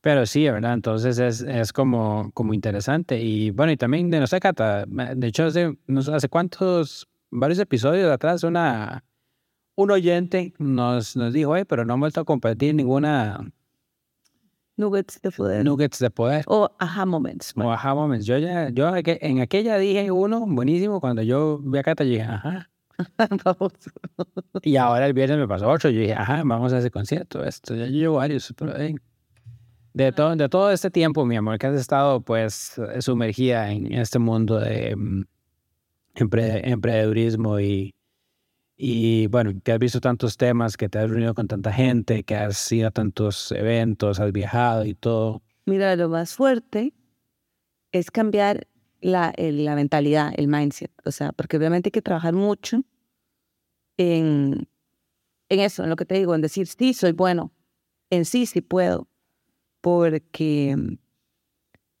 pero 0.00 0.26
sí, 0.26 0.44
¿verdad? 0.48 0.74
Entonces 0.74 1.18
es, 1.18 1.40
es 1.42 1.72
como, 1.72 2.30
como 2.32 2.54
interesante. 2.54 3.20
Y 3.20 3.50
bueno, 3.50 3.72
y 3.72 3.76
también 3.76 4.10
de 4.10 4.20
no 4.20 4.26
sé, 4.26 4.40
Cata, 4.40 4.86
de 4.86 5.26
hecho, 5.26 5.46
hace, 5.46 5.76
no 5.86 6.02
sé, 6.02 6.14
hace 6.14 6.28
cuántos, 6.28 7.08
varios 7.30 7.58
episodios 7.58 8.10
atrás, 8.10 8.44
una, 8.44 9.04
un 9.78 9.92
oyente 9.92 10.52
nos, 10.58 11.14
nos 11.14 11.32
dijo, 11.32 11.54
pero 11.68 11.84
no 11.84 11.94
hemos 11.94 12.00
vuelto 12.00 12.20
a 12.20 12.24
compartir 12.24 12.74
ninguna 12.74 13.40
Nuggets 14.76 15.20
de 15.22 15.30
poder. 15.30 15.64
Nuggets 15.64 16.00
de 16.00 16.10
poder. 16.10 16.44
O 16.48 16.68
aha 16.80 17.06
moments. 17.06 17.52
O 17.56 17.70
aha 17.70 17.94
moments. 17.94 18.26
Yo 18.26 18.38
ya, 18.38 18.70
yo 18.70 18.92
en 18.96 19.40
aquella 19.40 19.78
dije 19.78 20.10
uno 20.10 20.46
buenísimo 20.46 21.00
cuando 21.00 21.22
yo 21.22 21.58
vi 21.58 21.78
a 21.78 21.82
Cata 21.84 22.02
y 22.02 22.10
dije, 22.10 22.22
ajá. 22.22 22.70
y 24.62 24.76
ahora 24.76 25.06
el 25.06 25.12
viernes 25.12 25.38
me 25.38 25.46
pasó 25.46 25.68
otro. 25.68 25.90
Yo 25.90 26.00
dije, 26.00 26.14
ajá, 26.14 26.42
vamos 26.44 26.72
a 26.72 26.78
ese 26.78 26.90
concierto. 26.90 27.44
Esto, 27.44 27.76
ya 27.76 27.86
llevo 27.86 28.16
varios. 28.16 28.52
Pero, 28.56 28.74
de, 29.94 30.12
todo, 30.12 30.34
de 30.34 30.48
todo 30.48 30.72
este 30.72 30.90
tiempo, 30.90 31.24
mi 31.24 31.36
amor, 31.36 31.56
que 31.58 31.68
has 31.68 31.76
estado 31.76 32.20
pues 32.20 32.80
sumergida 32.98 33.70
en 33.70 33.92
este 33.92 34.18
mundo 34.18 34.58
de 34.58 34.96
mm, 34.96 35.22
emprendedurismo 36.14 37.60
y, 37.60 37.94
y 38.80 39.26
bueno, 39.26 39.52
que 39.64 39.72
has 39.72 39.78
visto 39.80 40.00
tantos 40.00 40.36
temas, 40.36 40.76
que 40.76 40.88
te 40.88 41.00
has 41.00 41.10
reunido 41.10 41.34
con 41.34 41.48
tanta 41.48 41.72
gente, 41.72 42.22
que 42.22 42.36
has 42.36 42.70
ido 42.70 42.86
a 42.86 42.90
tantos 42.92 43.50
eventos, 43.50 44.20
has 44.20 44.32
viajado 44.32 44.84
y 44.84 44.94
todo. 44.94 45.42
Mira, 45.66 45.96
lo 45.96 46.08
más 46.08 46.34
fuerte 46.34 46.94
es 47.90 48.12
cambiar 48.12 48.68
la, 49.00 49.34
la 49.36 49.74
mentalidad, 49.74 50.32
el 50.36 50.46
mindset. 50.46 50.92
O 51.04 51.10
sea, 51.10 51.32
porque 51.32 51.56
obviamente 51.56 51.88
hay 51.88 51.90
que 51.90 52.02
trabajar 52.02 52.34
mucho 52.34 52.84
en, 53.96 54.68
en 55.48 55.60
eso, 55.60 55.82
en 55.82 55.90
lo 55.90 55.96
que 55.96 56.04
te 56.04 56.14
digo, 56.14 56.36
en 56.36 56.40
decir, 56.40 56.68
sí, 56.68 56.94
soy 56.94 57.10
bueno, 57.10 57.52
en 58.10 58.24
sí, 58.24 58.46
sí 58.46 58.60
puedo, 58.60 59.08
porque 59.80 60.76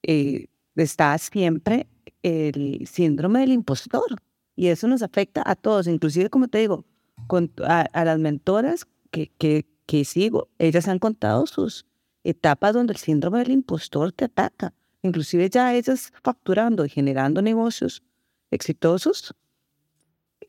eh, 0.04 0.46
está 0.76 1.18
siempre 1.18 1.88
el 2.22 2.86
síndrome 2.86 3.40
del 3.40 3.50
impostor 3.50 4.22
y 4.58 4.68
eso 4.68 4.88
nos 4.88 5.02
afecta 5.02 5.42
a 5.46 5.54
todos, 5.54 5.86
inclusive, 5.86 6.30
como 6.30 6.48
te 6.48 6.58
digo, 6.58 6.84
con, 7.26 7.52
a, 7.64 7.82
a 7.92 8.04
las 8.04 8.18
mentoras 8.18 8.86
que, 9.10 9.30
que, 9.38 9.66
que 9.86 10.04
sigo, 10.04 10.48
ellas 10.58 10.88
han 10.88 10.98
contado 10.98 11.46
sus 11.46 11.86
etapas 12.24 12.74
donde 12.74 12.92
el 12.92 12.98
síndrome 12.98 13.38
del 13.38 13.52
impostor 13.52 14.12
te 14.12 14.24
ataca 14.24 14.74
inclusive 15.02 15.48
ya 15.50 15.74
ellas 15.74 16.12
facturando 16.22 16.84
y 16.84 16.88
generando 16.88 17.42
negocios 17.42 18.02
exitosos, 18.50 19.34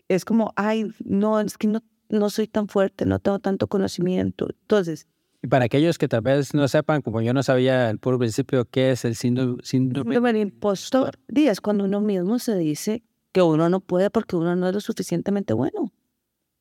es 0.08 0.26
como, 0.26 0.54
ay, 0.56 0.92
no, 1.04 1.40
es 1.40 1.58
que 1.58 1.68
no, 1.68 1.84
no 2.10 2.30
soy 2.30 2.48
tan 2.48 2.68
fuerte, 2.68 3.06
no 3.06 3.20
tengo 3.20 3.40
tanto 3.40 3.68
conocimiento. 3.68 4.48
Entonces... 4.50 5.08
Y 5.42 5.48
para 5.48 5.66
aquellos 5.66 5.98
que 5.98 6.08
tal 6.08 6.22
vez 6.22 6.54
no 6.54 6.68
sepan, 6.68 7.02
como 7.02 7.22
yo 7.22 7.34
no 7.34 7.44
sabía 7.44 7.90
al 7.90 8.00
puro 8.00 8.20
principio 8.20 8.66
qué 8.66 8.92
es 8.92 9.06
el 9.06 9.16
síndrome, 9.16 9.62
síndrome 9.64 10.20
del 10.20 10.38
impostor, 10.38 11.18
es 11.34 11.62
cuando 11.62 11.86
uno 11.86 12.02
mismo 12.02 12.40
se 12.40 12.58
dice 12.58 13.04
que 13.32 13.42
uno 13.42 13.70
no 13.70 13.80
puede 13.80 14.10
porque 14.10 14.36
uno 14.36 14.56
no 14.56 14.68
es 14.68 14.74
lo 14.74 14.82
suficientemente 14.82 15.54
bueno, 15.54 15.92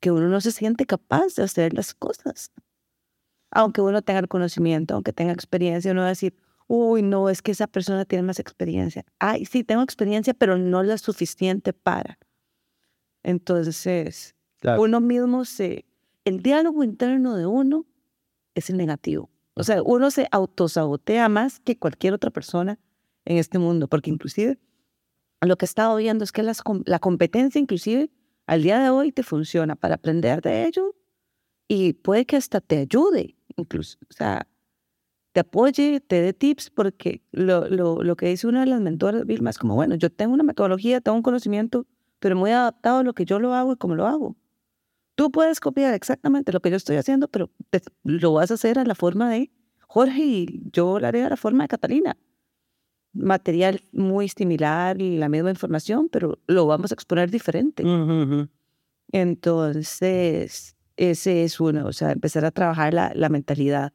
que 0.01 0.11
uno 0.11 0.29
no 0.29 0.41
se 0.41 0.53
siente 0.53 0.87
capaz 0.87 1.35
de 1.37 1.43
hacer 1.43 1.75
las 1.75 1.95
cosas. 1.95 2.53
Aunque 3.51 3.81
uno 3.81 4.03
tenga 4.03 4.21
el 4.21 4.29
conocimiento, 4.29 4.95
aunque 4.95 5.13
tenga 5.13 5.33
experiencia, 5.33 5.93
uno 5.93 6.03
va 6.03 6.09
a 6.09 6.11
decir, 6.11 6.37
uy, 6.67 7.03
no, 7.03 7.31
es 7.31 7.41
que 7.41 7.53
esa 7.53 7.67
persona 7.67 8.05
tiene 8.05 8.23
más 8.23 8.39
experiencia. 8.39 9.05
Ay, 9.19 9.47
sí, 9.47 9.65
tengo 9.65 9.83
experiencia, 9.83 10.35
pero 10.35 10.59
no 10.59 10.83
la 10.83 10.99
suficiente 10.99 11.73
para. 11.73 12.19
Entonces, 13.23 14.35
uno 14.79 15.01
mismo 15.01 15.45
se, 15.45 15.87
el 16.25 16.43
diálogo 16.43 16.85
interno 16.85 17.37
de 17.37 17.47
uno 17.47 17.87
es 18.55 18.71
el 18.71 18.77
negativo. 18.77 19.31
O 19.55 19.65
sea, 19.65 19.83
uno 19.83 20.11
se 20.11 20.29
autosabotea 20.31 21.29
más 21.29 21.59
que 21.61 21.79
cualquier 21.79 22.13
otra 22.13 22.31
persona 22.31 22.79
en 23.25 23.39
este 23.39 23.59
mundo, 23.59 23.89
porque 23.89 24.11
inclusive 24.11 24.59
lo 25.47 25.57
que 25.57 25.65
he 25.65 25.69
estado 25.69 25.97
viendo 25.97 26.25
es 26.25 26.33
que 26.33 26.43
la 26.43 26.99
competencia 26.99 27.61
inclusive 27.61 28.11
al 28.47 28.63
día 28.63 28.79
de 28.81 28.91
hoy 28.91 29.13
te 29.13 29.23
funciona 29.23 29.77
para 29.77 29.97
aprender 29.97 30.41
de 30.41 30.67
ello 30.67 30.95
y 31.69 31.93
puede 31.93 32.27
que 32.27 32.37
hasta 32.37 32.61
te 32.61 32.79
ayude 32.79 33.37
incluso. 33.57 33.99
O 34.09 34.13
sea, 34.13 34.49
te 35.33 35.41
apoye, 35.41 36.01
te 36.01 36.23
dé 36.23 36.33
tips, 36.33 36.71
porque 36.71 37.23
lo, 37.33 37.69
lo, 37.69 38.03
lo 38.03 38.17
que 38.17 38.27
dice 38.27 38.47
una 38.47 38.61
de 38.61 38.67
las 38.67 38.81
mentoras, 38.81 39.25
Vilma, 39.27 39.51
es 39.51 39.59
como, 39.59 39.75
bueno, 39.75 39.95
yo 39.95 40.11
tengo 40.11 40.35
una 40.35 40.43
metodología, 40.43 41.01
tengo 41.01 41.17
un 41.17 41.23
conocimiento, 41.23 41.87
pero 42.19 42.37
muy 42.37 42.51
adaptado 42.51 42.99
a 42.99 43.03
lo 43.03 43.13
que 43.15 43.25
yo 43.25 43.39
lo 43.39 43.55
hago 43.55 43.73
y 43.73 43.77
cómo 43.77 43.95
lo 43.95 44.07
hago. 44.07 44.37
Tú 45.15 45.31
puedes 45.31 45.61
copiar 45.61 45.95
exactamente 45.95 46.53
lo 46.53 46.61
que 46.61 46.71
yo 46.71 46.77
estoy 46.77 46.97
haciendo, 46.97 47.29
pero 47.29 47.51
lo 48.05 48.33
vas 48.35 48.51
a 48.51 48.55
hacer 48.55 48.79
a 48.79 48.85
la 48.85 48.95
forma 48.95 49.31
de 49.31 49.51
Jorge 49.81 50.25
y 50.25 50.63
yo 50.73 50.99
lo 51.01 51.07
haré 51.07 51.25
a 51.25 51.31
la 51.31 51.37
forma 51.37 51.65
de 51.65 51.69
Catalina. 51.69 52.17
Material 53.13 53.83
muy 53.93 54.29
similar 54.29 55.01
y 55.01 55.17
la 55.17 55.29
misma 55.29 55.51
información, 55.51 56.09
pero 56.11 56.39
lo 56.47 56.67
vamos 56.67 56.91
a 56.93 56.95
exponer 56.95 57.31
diferente. 57.31 57.83
Entonces, 59.13 60.77
ese 60.97 61.45
es 61.45 61.61
uno, 61.61 61.87
o 61.87 61.93
sea, 61.93 62.13
empezar 62.13 62.45
a 62.45 62.51
trabajar 62.51 62.93
la, 62.93 63.13
la 63.15 63.29
mentalidad. 63.29 63.93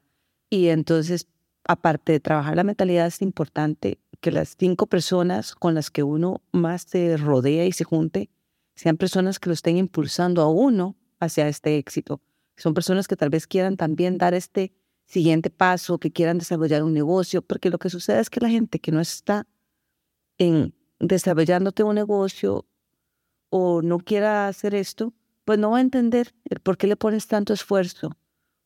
Y 0.49 0.67
entonces, 0.69 1.27
aparte 1.67 2.13
de 2.13 2.19
trabajar 2.19 2.55
la 2.55 2.63
mentalidad, 2.63 3.07
es 3.07 3.21
importante 3.21 3.99
que 4.19 4.31
las 4.31 4.55
cinco 4.57 4.87
personas 4.87 5.53
con 5.53 5.75
las 5.75 5.91
que 5.91 6.03
uno 6.03 6.41
más 6.51 6.83
se 6.83 7.17
rodea 7.17 7.65
y 7.65 7.71
se 7.71 7.83
junte 7.83 8.29
sean 8.75 8.97
personas 8.97 9.39
que 9.39 9.49
lo 9.49 9.53
estén 9.53 9.77
impulsando 9.77 10.41
a 10.41 10.49
uno 10.49 10.95
hacia 11.19 11.47
este 11.47 11.77
éxito. 11.77 12.21
Son 12.57 12.73
personas 12.73 13.07
que 13.07 13.15
tal 13.15 13.29
vez 13.29 13.47
quieran 13.47 13.77
también 13.77 14.17
dar 14.17 14.33
este 14.33 14.73
siguiente 15.05 15.49
paso, 15.49 15.99
que 15.99 16.11
quieran 16.11 16.37
desarrollar 16.37 16.83
un 16.83 16.93
negocio, 16.93 17.41
porque 17.41 17.69
lo 17.69 17.77
que 17.77 17.89
sucede 17.89 18.19
es 18.19 18.29
que 18.29 18.39
la 18.39 18.49
gente 18.49 18.79
que 18.79 18.91
no 18.91 18.99
está 18.99 19.47
en 20.37 20.73
desarrollándote 20.99 21.83
un 21.83 21.95
negocio 21.95 22.65
o 23.49 23.81
no 23.81 23.99
quiera 23.99 24.47
hacer 24.47 24.73
esto, 24.73 25.13
pues 25.45 25.59
no 25.59 25.71
va 25.71 25.77
a 25.77 25.81
entender 25.81 26.33
el 26.45 26.59
por 26.59 26.77
qué 26.77 26.87
le 26.87 26.95
pones 26.95 27.27
tanto 27.27 27.53
esfuerzo 27.53 28.17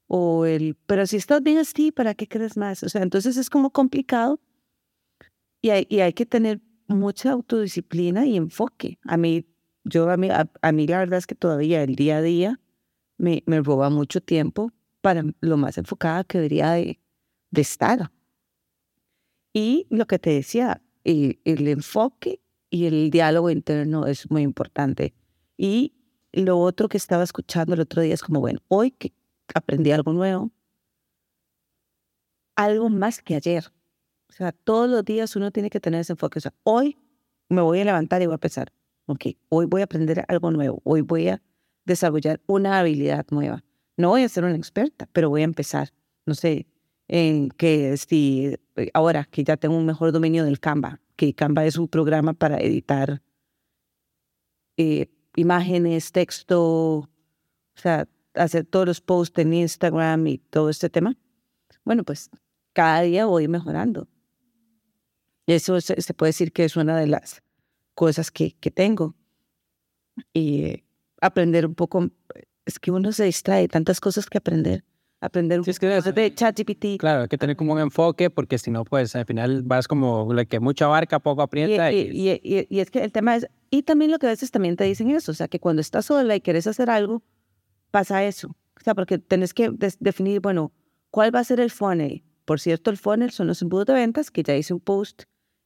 o 0.08 0.46
el, 0.46 0.76
pero 0.86 1.06
si 1.06 1.18
estás 1.18 1.44
bien 1.44 1.58
así, 1.58 1.92
¿para 1.92 2.16
qué 2.16 2.28
crees 2.28 2.58
más? 2.58 2.84
O 2.84 2.90
sea, 2.90 3.04
entonces 3.04 3.38
es 3.38 3.50
como 3.50 3.72
complicado 3.72 4.40
y 5.62 5.70
hay, 5.72 5.86
y 5.90 6.00
hay 6.00 6.14
que 6.14 6.26
tener 6.26 6.62
mucha 6.88 7.32
autodisciplina 7.32 8.26
y 8.26 8.38
enfoque. 8.38 9.00
A 9.04 9.18
mí, 9.18 9.46
yo, 9.84 10.10
a 10.10 10.18
mí, 10.18 10.30
a, 10.32 10.72
mí 10.72 10.88
la 10.88 11.00
verdad 11.00 11.20
es 11.20 11.28
que 11.28 11.36
todavía 11.36 11.84
el 11.84 11.96
día 11.96 12.18
a 12.18 12.22
día 12.22 12.60
me, 13.18 13.44
me 13.46 13.62
roba 13.62 13.90
mucho 13.90 14.22
tiempo 14.22 14.72
para 15.02 15.24
lo 15.42 15.58
más 15.58 15.78
enfocada 15.78 16.24
que 16.24 16.38
debería 16.38 16.72
de, 16.72 17.00
estar. 17.54 18.12
Y 19.54 19.88
lo 19.90 20.06
que 20.06 20.20
te 20.20 20.30
decía, 20.32 20.82
el, 21.04 21.40
el 21.44 21.68
enfoque 21.68 22.42
y 22.70 22.86
el 22.86 23.10
diálogo 23.10 23.50
interno 23.50 24.06
es 24.06 24.30
muy 24.30 24.42
importante. 24.42 25.14
Y 25.58 25.96
lo 26.34 26.60
otro 26.60 26.90
que 26.90 26.98
estaba 26.98 27.24
escuchando 27.24 27.74
el 27.74 27.82
otro 27.82 28.02
día 28.02 28.14
es 28.14 28.22
como, 28.22 28.40
bueno, 28.40 28.60
hoy, 28.68 28.92
¿qué, 28.92 29.14
aprendí 29.54 29.92
algo 29.92 30.14
nuevo, 30.14 30.52
algo 32.56 32.90
más 32.90 33.22
que 33.22 33.36
ayer. 33.36 33.72
O 34.30 34.34
sea, 34.34 34.52
todos 34.52 34.90
los 34.90 35.06
días 35.06 35.36
uno 35.36 35.52
tiene 35.52 35.70
que 35.70 35.80
tener 35.80 36.02
ese 36.02 36.14
enfoque. 36.14 36.40
O 36.40 36.42
sea, 36.42 36.54
hoy 36.64 36.98
me 37.50 37.62
voy 37.62 37.80
a 37.80 37.86
levantar 37.86 38.22
y 38.22 38.26
voy 38.26 38.36
a 38.36 38.40
pensar, 38.40 38.72
ok, 39.06 39.26
hoy 39.50 39.66
voy 39.66 39.82
a 39.82 39.86
aprender 39.86 40.26
algo 40.28 40.52
nuevo, 40.52 40.82
hoy 40.84 41.02
voy 41.02 41.30
a 41.30 41.42
desarrollar 41.86 42.42
una 42.46 42.80
habilidad 42.80 43.26
nueva. 43.32 43.64
No 43.98 44.10
voy 44.10 44.24
a 44.24 44.30
ser 44.30 44.44
una 44.44 44.56
experta, 44.56 45.10
pero 45.12 45.30
voy 45.30 45.42
a 45.42 45.46
empezar. 45.46 45.92
No 46.26 46.36
sé, 46.36 46.68
en 47.08 47.50
que 47.50 47.98
si 47.98 48.56
ahora 48.94 49.26
que 49.26 49.44
ya 49.44 49.58
tengo 49.58 49.76
un 49.76 49.86
mejor 49.86 50.12
dominio 50.12 50.46
del 50.46 50.60
Canva, 50.60 51.02
que 51.16 51.34
Canva 51.34 51.66
es 51.66 51.78
un 51.78 51.88
programa 51.88 52.34
para 52.34 52.60
editar 52.60 53.22
eh, 54.78 55.10
imágenes, 55.36 56.12
texto, 56.12 56.60
o 56.62 57.10
sea, 57.76 58.08
hacer 58.36 58.66
todos 58.66 58.86
los 58.86 59.02
posts 59.02 59.40
en 59.40 59.54
Instagram 59.54 60.28
y 60.28 60.38
todo 60.38 60.70
este 60.70 60.90
tema, 60.90 61.18
bueno, 61.84 62.04
pues 62.04 62.30
cada 62.74 63.02
día 63.02 63.26
voy 63.26 63.48
mejorando. 63.48 64.08
Eso 65.48 65.80
se, 65.80 65.96
puede 66.14 66.30
decir 66.30 66.52
que 66.52 66.66
es 66.66 66.76
una 66.76 66.98
de 66.98 67.08
las 67.08 67.42
cosas 67.96 68.30
que, 68.30 68.52
que 68.60 68.70
tengo. 68.70 69.16
Y 70.34 70.84
aprender 71.22 71.66
un 71.66 71.74
poco, 71.74 72.10
es 72.68 72.80
que 72.80 72.92
uno 72.92 73.12
se 73.14 73.24
distrae, 73.24 73.68
tantas 73.68 74.00
cosas 74.00 74.28
que 74.28 74.38
aprender. 74.38 74.84
Aprender 75.20 75.64
sí, 75.64 75.72
es 75.72 75.80
que 75.80 75.88
de 75.88 76.36
ChatGPT. 76.36 77.00
Claro, 77.00 77.24
hay 77.24 77.28
que 77.28 77.40
tener 77.40 77.56
como 77.56 77.74
un 77.74 77.80
enfoque 77.80 78.30
porque 78.30 78.60
si 78.60 78.70
no, 78.70 78.84
pues 78.84 79.16
al 79.16 79.26
final 79.26 79.64
vas 79.64 79.88
como 79.88 80.32
la 80.32 80.46
que 80.46 80.60
mucha 80.60 80.86
barca, 80.86 81.20
poco 81.20 81.42
aprieta. 81.42 81.92
Y, 81.92 82.12
y, 82.12 82.30
y, 82.44 82.68
y, 82.70 82.80
es 82.80 82.92
que 82.92 83.04
el 83.04 83.12
tema 83.12 83.36
es, 83.36 83.48
y 83.72 83.82
también 83.82 84.12
lo 84.12 84.20
que 84.20 84.28
a 84.28 84.30
veces 84.30 84.52
también 84.52 84.76
te 84.76 84.84
dicen 84.84 85.10
eso, 85.10 85.32
o 85.32 85.36
sea, 85.36 85.48
que 85.48 85.60
cuando 85.60 85.82
estás 85.82 86.06
sola 86.06 86.36
y 86.36 86.42
quieres 86.42 86.68
hacer 86.68 86.92
algo, 86.92 87.24
pasa 87.90 88.24
eso. 88.26 88.50
O 88.50 88.84
sea, 88.84 88.94
porque 88.94 89.18
tenés 89.18 89.56
que 89.56 89.72
definir, 90.00 90.40
bueno, 90.42 90.72
¿cuál 91.10 91.34
va 91.34 91.40
a 91.40 91.44
ser 91.44 91.62
el 91.62 91.72
funnel? 91.72 92.24
Por 92.46 92.60
cierto, 92.60 92.92
el 92.92 92.98
funnel 92.98 93.32
son 93.32 93.48
los 93.48 93.62
embudos 93.62 93.88
de 93.88 93.94
ventas, 93.94 94.30
que 94.30 94.44
ya 94.44 94.56
hice 94.56 94.74
un 94.74 94.82
post 94.82 95.24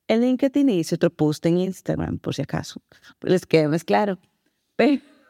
en 0.07 0.21
LinkedIn 0.21 0.69
y 0.69 0.79
hice 0.79 0.95
otro 0.95 1.09
post 1.09 1.45
en 1.45 1.57
Instagram, 1.57 2.19
por 2.19 2.35
si 2.35 2.41
acaso. 2.41 2.81
Pues 3.19 3.33
les 3.33 3.45
quede 3.45 3.67
más 3.67 3.83
claro. 3.83 4.17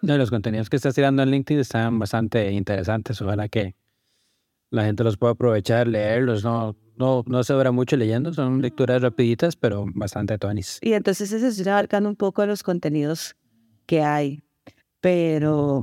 No, 0.02 0.18
los 0.18 0.32
contenidos 0.32 0.70
que 0.70 0.78
estás 0.78 0.96
tirando 0.96 1.22
en 1.22 1.30
LinkedIn 1.30 1.60
están 1.60 2.00
bastante 2.00 2.52
interesantes. 2.52 3.22
Ojalá 3.22 3.48
que 3.50 3.76
la 4.72 4.86
gente 4.86 5.04
los 5.04 5.18
pueda 5.18 5.34
aprovechar, 5.34 5.88
leerlos. 5.88 6.44
No, 6.44 6.76
no, 6.98 7.24
no 7.28 7.44
se 7.44 7.54
dura 7.54 7.72
mucho 7.72 7.98
leyendo, 7.98 8.34
son 8.34 8.62
lecturas 8.62 9.02
rapiditas, 9.02 9.56
pero 9.56 9.86
bastante 9.94 10.38
tonis. 10.38 10.80
Y 10.82 10.94
entonces 10.94 11.32
eso 11.32 11.48
estoy 11.48 11.68
abarcando 11.68 12.10
un 12.10 12.16
poco 12.16 12.46
los 12.46 12.64
contenidos 12.64 13.36
que 13.86 14.02
hay. 14.02 14.44
Pero, 15.02 15.82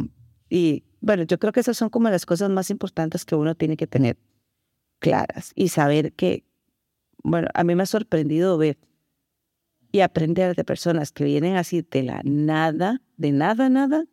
y 0.49 0.85
bueno, 1.01 1.23
yo 1.25 1.39
creo 1.39 1.53
que 1.53 1.61
esas 1.61 1.77
son 1.77 1.91
como 1.91 2.09
las 2.11 2.27
cosas 2.27 2.51
más 2.51 2.71
importantes 2.71 3.25
que 3.25 3.35
uno 3.35 3.55
tiene 3.55 3.77
que 3.77 3.87
tener 3.87 4.17
claras 5.01 5.53
y 5.55 5.69
saber 5.69 6.13
que, 6.13 6.45
bueno, 7.23 7.49
a 7.55 7.63
mí 7.63 7.75
me 7.75 7.85
ha 7.85 7.87
sorprendido 7.87 8.59
ver 8.59 8.79
y 9.99 10.01
aprender 10.01 10.55
de 10.55 10.63
personas 10.63 11.11
que 11.11 11.25
vienen 11.25 11.57
así 11.57 11.83
de 11.83 12.05
la 12.05 12.21
nada, 12.23 13.03
de 13.17 13.33
nada, 13.33 13.69
nada, 13.69 14.05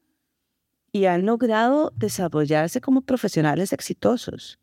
y 0.91 1.05
han 1.05 1.27
logrado 1.27 1.93
desarrollarse 1.95 2.81
como 2.81 3.01
profesionales 3.01 3.71
exitosos. 3.71 4.59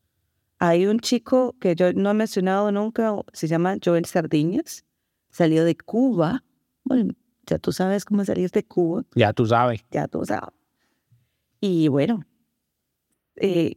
Hay 0.58 0.86
un 0.86 0.98
chico 0.98 1.54
que 1.60 1.76
yo 1.76 1.92
no 1.92 2.10
he 2.10 2.14
mencionado 2.14 2.72
nunca, 2.72 3.14
se 3.32 3.46
llama 3.46 3.76
Joel 3.84 4.04
Sardiñas, 4.04 4.84
salió 5.30 5.64
de 5.64 5.76
Cuba. 5.76 6.42
Bueno, 6.82 7.14
ya 7.46 7.60
tú 7.60 7.70
sabes 7.70 8.04
cómo 8.04 8.24
salir 8.24 8.50
de 8.50 8.64
Cuba. 8.64 9.04
Ya 9.14 9.32
tú 9.32 9.46
sabes. 9.46 9.84
Ya 9.92 10.08
tú 10.08 10.24
sabes. 10.24 10.52
Y 11.60 11.86
bueno, 11.86 12.26
eh, 13.36 13.76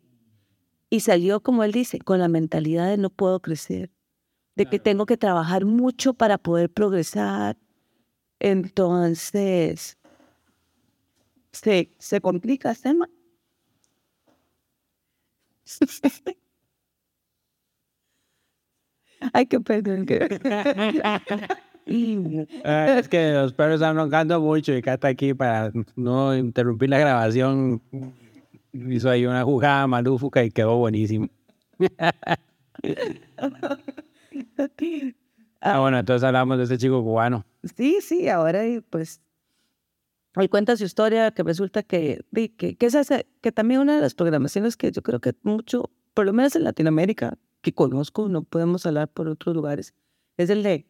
y 0.90 1.02
salió, 1.02 1.44
como 1.44 1.64
él 1.64 1.72
dice, 1.72 2.00
con 2.00 2.18
la 2.18 2.28
mentalidad 2.28 2.90
de 2.90 2.98
no 2.98 3.12
puedo 3.12 3.40
crecer, 3.40 3.92
de 4.56 4.66
que 4.66 4.80
tengo 4.80 5.06
que 5.06 5.18
trabajar 5.18 5.66
mucho 5.66 6.14
para 6.14 6.38
poder 6.38 6.72
progresar. 6.72 7.58
Entonces, 8.40 9.98
se, 11.52 11.90
se 11.98 12.22
complica 12.22 12.72
el 12.72 12.80
tema. 12.80 13.10
Ay, 19.34 19.46
qué 19.48 19.60
perdón. 19.60 20.06
Ah, 22.64 22.96
es 22.98 23.08
que 23.08 23.32
los 23.34 23.54
perros 23.54 23.76
están 23.76 23.96
roncando 23.96 24.42
mucho 24.42 24.74
y 24.74 24.82
Cata 24.82 25.08
aquí 25.08 25.36
para 25.36 25.72
no 25.96 26.36
interrumpir 26.36 26.90
la 26.90 26.98
grabación 26.98 27.80
hizo 28.74 29.10
ahí 29.10 29.28
una 29.28 29.44
jugada 29.44 29.86
malúfuca 29.86 30.44
y 30.44 30.50
quedó 30.50 30.78
buenísimo. 30.78 31.30
ah, 35.62 35.80
bueno, 35.80 36.00
entonces 36.00 36.24
hablamos 36.24 36.58
de 36.58 36.64
ese 36.66 36.78
chico 36.78 37.04
cubano. 37.04 37.46
Sí, 37.76 38.00
sí, 38.02 38.28
ahora 38.30 38.64
pues 38.90 39.22
él 40.36 40.50
cuenta 40.50 40.76
su 40.76 40.84
historia 40.84 41.32
que 41.32 41.44
resulta 41.44 41.84
que, 41.84 42.26
que, 42.58 42.76
que, 42.76 42.86
es 42.86 43.10
que 43.42 43.52
también 43.52 43.82
una 43.82 43.96
de 43.96 44.02
las 44.02 44.14
programaciones 44.14 44.76
que 44.78 44.92
yo 44.92 45.02
creo 45.02 45.20
que 45.20 45.34
mucho, 45.44 45.92
por 46.14 46.26
lo 46.26 46.34
menos 46.34 46.56
en 46.56 46.64
Latinoamérica, 46.64 47.38
que 47.62 47.74
conozco, 47.74 48.28
no 48.28 48.44
podemos 48.44 48.86
hablar 48.86 49.08
por 49.08 49.28
otros 49.28 49.56
lugares, 49.56 49.94
es 50.38 50.50
el 50.50 50.64
de 50.64 50.88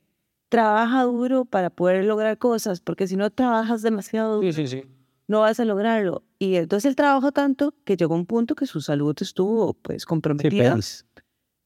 trabaja 0.50 1.04
duro 1.04 1.46
para 1.46 1.70
poder 1.70 2.06
lograr 2.06 2.38
cosas, 2.38 2.82
porque 2.82 3.08
si 3.08 3.16
no 3.16 3.30
trabajas 3.30 3.82
demasiado 3.82 4.38
duro, 4.38 4.52
sí, 4.52 4.68
sí, 4.68 4.82
sí 4.82 4.90
no 5.28 5.42
vas 5.42 5.60
a 5.60 5.66
lograrlo. 5.66 6.24
Y 6.40 6.56
entonces 6.56 6.90
él 6.90 6.96
trabajó 6.96 7.32
tanto 7.32 7.74
que 7.84 7.98
llegó 7.98 8.16
un 8.16 8.26
punto 8.26 8.56
que 8.56 8.68
su 8.68 8.82
salud 8.82 9.16
estuvo 9.20 9.74
pues 9.74 10.06
comprometida. 10.06 10.78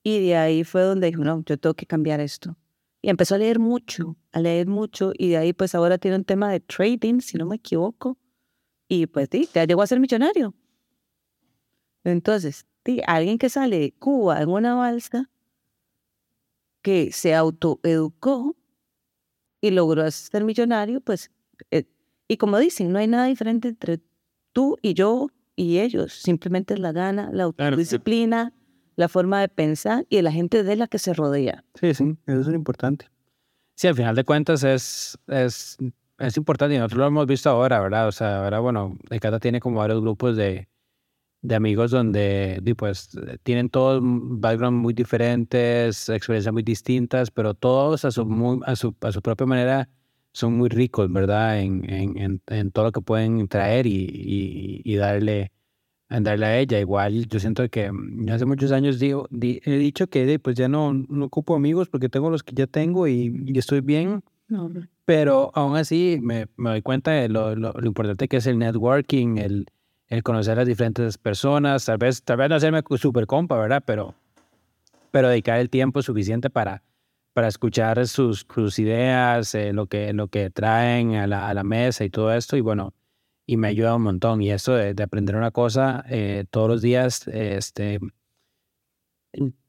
Y 0.03 0.25
de 0.27 0.37
ahí 0.37 0.63
fue 0.63 0.81
donde 0.81 1.07
dijo, 1.07 1.23
no, 1.23 1.43
yo 1.45 1.57
tengo 1.57 1.73
que 1.73 1.85
cambiar 1.85 2.19
esto. 2.19 2.57
Y 3.01 3.09
empezó 3.09 3.35
a 3.35 3.37
leer 3.37 3.59
mucho, 3.59 4.17
a 4.31 4.39
leer 4.41 4.67
mucho. 4.67 5.11
Y 5.17 5.29
de 5.29 5.37
ahí 5.37 5.53
pues 5.53 5.75
ahora 5.75 5.97
tiene 5.97 6.17
un 6.17 6.25
tema 6.25 6.51
de 6.51 6.59
trading, 6.59 7.21
si 7.21 7.37
no 7.37 7.45
me 7.45 7.55
equivoco. 7.57 8.17
Y 8.87 9.07
pues 9.07 9.29
sí, 9.31 9.47
ya 9.53 9.65
llegó 9.65 9.81
a 9.81 9.87
ser 9.87 9.99
millonario. 9.99 10.53
Entonces, 12.03 12.65
sí, 12.85 13.01
alguien 13.05 13.37
que 13.37 13.49
sale 13.49 13.79
de 13.79 13.91
Cuba 13.93 14.41
en 14.41 14.49
una 14.49 14.75
balsa, 14.75 15.29
que 16.81 17.11
se 17.11 17.35
autoeducó 17.35 18.55
y 19.61 19.71
logró 19.71 20.09
ser 20.11 20.43
millonario, 20.43 21.01
pues 21.01 21.31
eh, 21.71 21.85
y 22.27 22.37
como 22.37 22.57
dicen, 22.57 22.91
no 22.91 22.99
hay 22.99 23.07
nada 23.07 23.25
diferente 23.25 23.69
entre 23.69 23.99
tú 24.53 24.77
y 24.81 24.93
yo 24.93 25.27
y 25.55 25.79
ellos. 25.79 26.13
Simplemente 26.13 26.75
es 26.75 26.79
la 26.79 26.91
gana, 26.91 27.29
la 27.33 27.43
autodisciplina, 27.43 28.53
la 28.99 29.07
forma 29.07 29.39
de 29.39 29.47
pensar 29.47 30.05
y 30.09 30.21
la 30.21 30.29
gente 30.29 30.61
de 30.61 30.75
la 30.75 30.87
que 30.87 30.99
se 30.99 31.13
rodea. 31.13 31.63
Sí, 31.75 31.93
sí, 31.93 32.17
eso 32.27 32.41
es 32.41 32.47
lo 32.47 32.55
importante. 32.55 33.09
Sí, 33.75 33.87
al 33.87 33.95
final 33.95 34.13
de 34.13 34.25
cuentas 34.25 34.61
es, 34.65 35.17
es, 35.27 35.77
es 36.17 36.35
importante 36.35 36.75
y 36.75 36.79
nosotros 36.79 36.99
lo 36.99 37.07
hemos 37.07 37.25
visto 37.25 37.49
ahora, 37.49 37.79
¿verdad? 37.79 38.09
O 38.09 38.11
sea, 38.11 38.43
ahora, 38.43 38.59
bueno, 38.59 38.97
Ecata 39.09 39.39
tiene 39.39 39.61
como 39.61 39.79
varios 39.79 40.01
grupos 40.01 40.35
de, 40.35 40.67
de 41.41 41.55
amigos 41.55 41.91
donde 41.91 42.61
pues 42.75 43.17
tienen 43.43 43.69
todos 43.69 44.01
background 44.03 44.77
muy 44.77 44.93
diferentes, 44.93 46.09
experiencias 46.09 46.51
muy 46.51 46.63
distintas, 46.63 47.31
pero 47.31 47.53
todos 47.53 48.03
a 48.03 48.11
su, 48.11 48.25
muy, 48.25 48.59
a 48.65 48.75
su, 48.75 48.93
a 48.99 49.13
su 49.13 49.21
propia 49.21 49.47
manera 49.47 49.89
son 50.33 50.57
muy 50.57 50.67
ricos, 50.67 51.09
¿verdad? 51.09 51.61
En, 51.61 51.89
en, 51.89 52.41
en, 52.47 52.71
todo 52.71 52.83
lo 52.83 52.91
que 52.91 52.99
pueden 52.99 53.47
traer 53.47 53.87
y, 53.87 54.81
y, 54.83 54.95
darle, 54.97 55.53
darle 56.09 56.45
a 56.45 56.59
ella. 56.59 56.79
Igual 56.79 57.27
yo 57.27 57.39
siento 57.39 57.67
que 57.69 57.91
mm, 57.91 58.29
hace 58.29 58.45
muchos 58.45 58.71
años 58.71 58.99
digo, 58.99 59.27
he 59.41 59.77
dicho 59.77 60.07
que 60.07 60.39
pues 60.39 60.55
ya 60.55 60.67
no, 60.67 60.93
no 60.93 61.25
ocupo 61.25 61.55
amigos 61.55 61.89
porque 61.89 62.09
tengo 62.09 62.29
los 62.29 62.43
que 62.43 62.55
ya 62.55 62.67
tengo 62.67 63.07
y, 63.07 63.43
y 63.45 63.57
estoy 63.57 63.81
bien. 63.81 64.23
Pero 65.05 65.51
aún 65.53 65.75
así 65.77 66.19
me, 66.21 66.47
me 66.57 66.71
doy 66.71 66.81
cuenta 66.81 67.11
de 67.11 67.29
lo, 67.29 67.55
lo, 67.55 67.73
importante 67.85 68.27
que 68.27 68.37
es 68.37 68.47
el 68.47 68.57
networking, 68.57 69.37
el, 69.37 69.67
el 70.07 70.23
conocer 70.23 70.53
a 70.53 70.61
las 70.61 70.67
diferentes 70.67 71.17
personas, 71.19 71.85
tal 71.85 71.99
vez, 71.99 72.23
tal 72.23 72.37
vez 72.37 72.49
no 72.49 72.55
hacerme 72.55 72.81
super 72.97 73.27
compa, 73.27 73.57
¿verdad? 73.57 73.83
Pero, 73.85 74.15
pero 75.11 75.29
dedicar 75.29 75.59
el 75.59 75.69
tiempo 75.69 76.01
suficiente 76.01 76.49
para, 76.49 76.81
para 77.33 77.47
escuchar 77.47 78.07
sus, 78.07 78.45
sus 78.53 78.79
ideas, 78.79 79.53
eh, 79.53 79.71
lo, 79.71 79.85
que, 79.85 80.13
lo 80.13 80.27
que 80.27 80.49
traen 80.49 81.15
a 81.15 81.27
la, 81.27 81.47
a 81.47 81.53
la, 81.53 81.63
mesa 81.63 82.03
y 82.03 82.09
todo 82.09 82.33
esto. 82.33 82.57
Y 82.57 82.61
bueno, 82.61 82.93
y 83.49 83.57
me 83.57 83.69
ayuda 83.69 83.95
un 83.95 84.03
montón. 84.03 84.41
Y 84.43 84.51
esto 84.51 84.75
de, 84.75 84.95
aprender 85.01 85.35
una 85.35 85.49
cosa 85.49 86.05
eh, 86.07 86.45
todos 86.51 86.69
los 86.69 86.81
días, 86.83 87.27
este, 87.27 87.99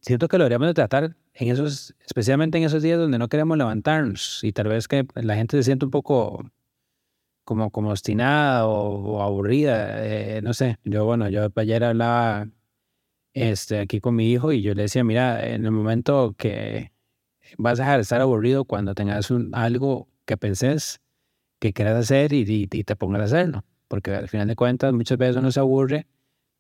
siento 0.01 0.29
que 0.29 0.37
lo 0.37 0.45
deberíamos 0.45 0.69
de 0.69 0.75
tratar 0.75 1.17
en 1.33 1.49
esos, 1.49 1.95
especialmente 2.05 2.59
en 2.59 2.65
esos 2.65 2.83
días 2.83 2.99
donde 2.99 3.19
no 3.19 3.29
queremos 3.29 3.57
levantarnos 3.57 4.45
y 4.45 4.53
tal 4.53 4.69
vez 4.69 4.87
que 4.87 5.07
la 5.15 5.35
gente 5.37 5.57
se 5.57 5.63
siente 5.63 5.87
un 5.87 5.91
poco 5.91 6.45
como, 7.45 7.71
como 7.71 7.91
obstinada 7.91 8.67
o, 8.67 9.23
aburrida, 9.23 10.05
eh, 10.05 10.43
no 10.43 10.53
sé. 10.53 10.77
Yo, 10.85 11.07
bueno, 11.07 11.31
yo 11.31 11.49
ayer 11.57 11.83
hablaba 11.83 12.49
este, 13.33 13.81
aquí 13.81 14.01
con 14.01 14.15
mi 14.15 14.31
hijo 14.31 14.53
y 14.53 14.61
yo 14.61 14.75
le 14.75 14.83
decía, 14.83 15.05
mira, 15.05 15.49
en 15.49 15.65
el 15.65 15.71
momento 15.71 16.35
que 16.37 16.93
vas 17.59 17.81
a 17.81 17.85
dejar 17.85 17.97
de 17.99 18.03
estar 18.03 18.21
aburrido 18.21 18.67
cuando 18.67 18.95
tengas 18.95 19.31
un, 19.31 19.51
algo 19.55 20.09
que 20.27 20.37
penses 20.37 21.01
que 21.61 21.73
quieras 21.73 21.97
hacer 21.97 22.33
y, 22.33 22.67
te 22.67 22.97
pongas 22.97 23.23
a 23.23 23.25
hacerlo. 23.25 23.65
Porque 23.91 24.15
al 24.15 24.29
final 24.29 24.47
de 24.47 24.55
cuentas, 24.55 24.93
muchas 24.93 25.19
veces 25.19 25.35
uno 25.35 25.51
se 25.51 25.59
aburre 25.59 26.07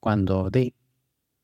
cuando 0.01 0.51
de, 0.51 0.75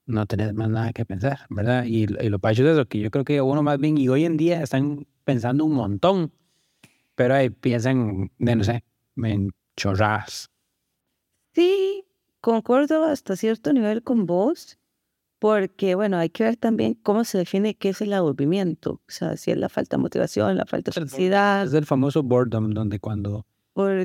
no 0.04 0.26
tenés 0.26 0.52
más 0.52 0.68
nada 0.68 0.92
que 0.92 1.04
pensar, 1.04 1.46
¿verdad? 1.48 1.84
Y, 1.84 2.02
y 2.02 2.28
lo 2.28 2.40
pacho 2.40 2.64
es 2.64 2.72
eso, 2.72 2.88
que 2.88 2.98
yo 2.98 3.12
creo 3.12 3.24
que 3.24 3.40
uno 3.40 3.62
más 3.62 3.78
bien, 3.78 3.96
y 3.96 4.08
hoy 4.08 4.24
en 4.24 4.36
día 4.36 4.60
están 4.60 5.06
pensando 5.22 5.64
un 5.64 5.74
montón, 5.74 6.32
pero 7.14 7.36
ahí 7.36 7.50
piensan, 7.50 8.32
de, 8.36 8.56
no 8.56 8.64
sé, 8.64 8.82
en 9.16 9.52
chorras. 9.76 10.50
Sí, 11.54 12.04
concuerdo 12.40 13.04
hasta 13.04 13.36
cierto 13.36 13.72
nivel 13.72 14.02
con 14.02 14.26
vos 14.26 14.80
porque, 15.38 15.94
bueno, 15.94 16.16
hay 16.16 16.30
que 16.30 16.42
ver 16.42 16.56
también 16.56 16.94
cómo 16.94 17.22
se 17.22 17.38
define 17.38 17.76
qué 17.76 17.90
es 17.90 18.00
el 18.00 18.12
aburrimiento. 18.12 18.94
O 18.94 19.02
sea, 19.06 19.36
si 19.36 19.52
es 19.52 19.56
la 19.56 19.68
falta 19.68 19.96
de 19.96 20.02
motivación, 20.02 20.56
la 20.56 20.66
falta 20.66 20.90
de 20.90 20.94
felicidad. 20.94 21.64
Es 21.64 21.74
el 21.74 21.86
famoso 21.86 22.24
boredom, 22.24 22.70
donde 22.70 22.98
cuando 22.98 23.46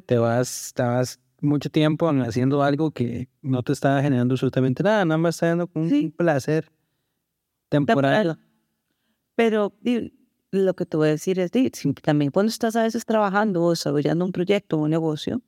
te 0.06 0.18
vas, 0.20 0.68
estabas 0.68 1.20
mucho 1.42 1.70
tiempo 1.70 2.08
haciendo 2.10 2.64
algo 2.64 2.92
que 2.92 3.30
no 3.42 3.64
te 3.64 3.74
estaba 3.74 4.02
generando 4.02 4.34
absolutamente 4.34 4.84
nada, 4.84 5.04
nada 5.06 5.18
más 5.18 5.36
estando 5.36 5.68
con 5.68 5.84
un 5.84 6.12
placer 6.12 6.72
temporal. 7.70 8.40
Pero 9.36 9.74
lo 10.52 10.74
que 10.76 10.86
te 10.86 10.98
voy 10.98 11.08
a 11.08 11.12
decir 11.12 11.40
es, 11.40 11.52
también 12.02 12.32
cuando 12.32 12.50
estás 12.50 12.76
a 12.76 12.84
veces 12.84 13.06
trabajando 13.06 13.64
o 13.64 13.70
desarrollando 13.72 14.26
un 14.26 14.32
proyecto 14.32 14.78
o 14.78 14.84
un 14.84 14.92
negocio, 14.92 15.42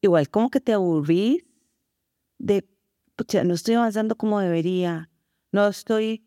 igual 0.00 0.28
como 0.30 0.50
que 0.50 0.60
te 0.60 0.72
aburrís 0.72 1.44
de, 2.38 2.66
pucha, 3.16 3.44
no 3.44 3.54
estoy 3.54 3.74
avanzando 3.74 4.16
como 4.16 4.40
debería, 4.40 5.10
no 5.52 5.68
estoy, 5.68 6.26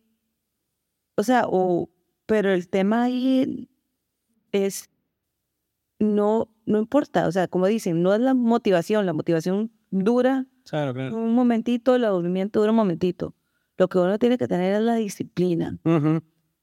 o 1.15 1.23
sea, 1.23 1.45
o, 1.47 1.89
pero 2.25 2.51
el 2.53 2.69
tema 2.69 3.03
ahí 3.03 3.67
es, 4.51 4.89
no, 5.99 6.49
no 6.65 6.79
importa, 6.79 7.27
o 7.27 7.31
sea, 7.31 7.47
como 7.47 7.67
dicen, 7.67 8.01
no 8.01 8.13
es 8.13 8.19
la 8.19 8.33
motivación, 8.33 9.05
la 9.05 9.13
motivación 9.13 9.71
dura 9.91 10.47
un 11.11 11.35
momentito, 11.35 11.95
el 11.95 12.05
aburrimiento 12.05 12.59
dura 12.59 12.71
un 12.71 12.77
momentito. 12.77 13.35
Lo 13.77 13.87
que 13.89 13.97
uno 13.97 14.17
tiene 14.19 14.37
que 14.37 14.47
tener 14.47 14.73
es 14.73 14.81
la 14.81 14.95
disciplina 14.95 15.77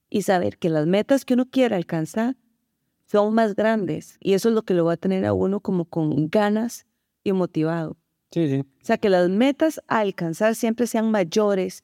y 0.09 0.21
saber 0.23 0.57
que 0.57 0.69
las 0.69 0.87
metas 0.87 1.25
que 1.25 1.33
uno 1.33 1.49
quiere 1.49 1.75
alcanzar 1.75 2.35
son 3.05 3.33
más 3.33 3.55
grandes 3.55 4.17
y 4.21 4.33
eso 4.33 4.49
es 4.49 4.55
lo 4.55 4.63
que 4.63 4.73
lo 4.73 4.85
va 4.85 4.93
a 4.93 4.97
tener 4.97 5.25
a 5.25 5.33
uno 5.33 5.59
como 5.59 5.85
con 5.85 6.29
ganas 6.29 6.87
y 7.23 7.33
motivado. 7.33 7.97
Sí, 8.31 8.47
sí. 8.47 8.59
O 8.61 8.85
sea, 8.85 8.97
que 8.97 9.09
las 9.09 9.29
metas 9.29 9.81
a 9.87 9.99
alcanzar 9.99 10.55
siempre 10.55 10.87
sean 10.87 11.11
mayores 11.11 11.83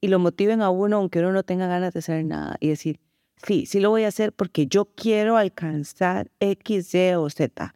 y 0.00 0.08
lo 0.08 0.18
motiven 0.18 0.60
a 0.60 0.68
uno 0.70 0.98
aunque 0.98 1.20
uno 1.20 1.32
no 1.32 1.42
tenga 1.42 1.66
ganas 1.66 1.94
de 1.94 2.00
hacer 2.00 2.24
nada 2.24 2.56
y 2.60 2.68
decir, 2.68 3.00
sí, 3.46 3.66
sí 3.66 3.80
lo 3.80 3.90
voy 3.90 4.04
a 4.04 4.08
hacer 4.08 4.32
porque 4.32 4.66
yo 4.66 4.86
quiero 4.86 5.36
alcanzar 5.36 6.30
X, 6.40 6.94
Y 6.94 7.14
o 7.14 7.30
Z. 7.30 7.72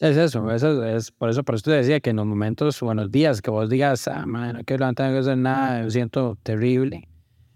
Es 0.00 0.16
eso, 0.16 0.50
eso 0.50 0.84
es 0.84 1.12
por 1.12 1.30
eso, 1.30 1.44
por 1.44 1.54
eso 1.54 1.70
te 1.70 1.76
decía 1.76 2.00
que 2.00 2.10
en 2.10 2.16
los 2.16 2.26
momentos, 2.26 2.80
buenos 2.80 3.12
días, 3.12 3.40
que 3.40 3.52
vos 3.52 3.70
digas, 3.70 4.08
ah, 4.08 4.26
man, 4.26 4.56
no 4.56 4.64
quiero 4.64 4.80
levantar, 4.80 5.12
no 5.12 5.18
hacer 5.18 5.38
nada, 5.38 5.82
me 5.82 5.90
siento 5.90 6.36
terrible. 6.42 7.08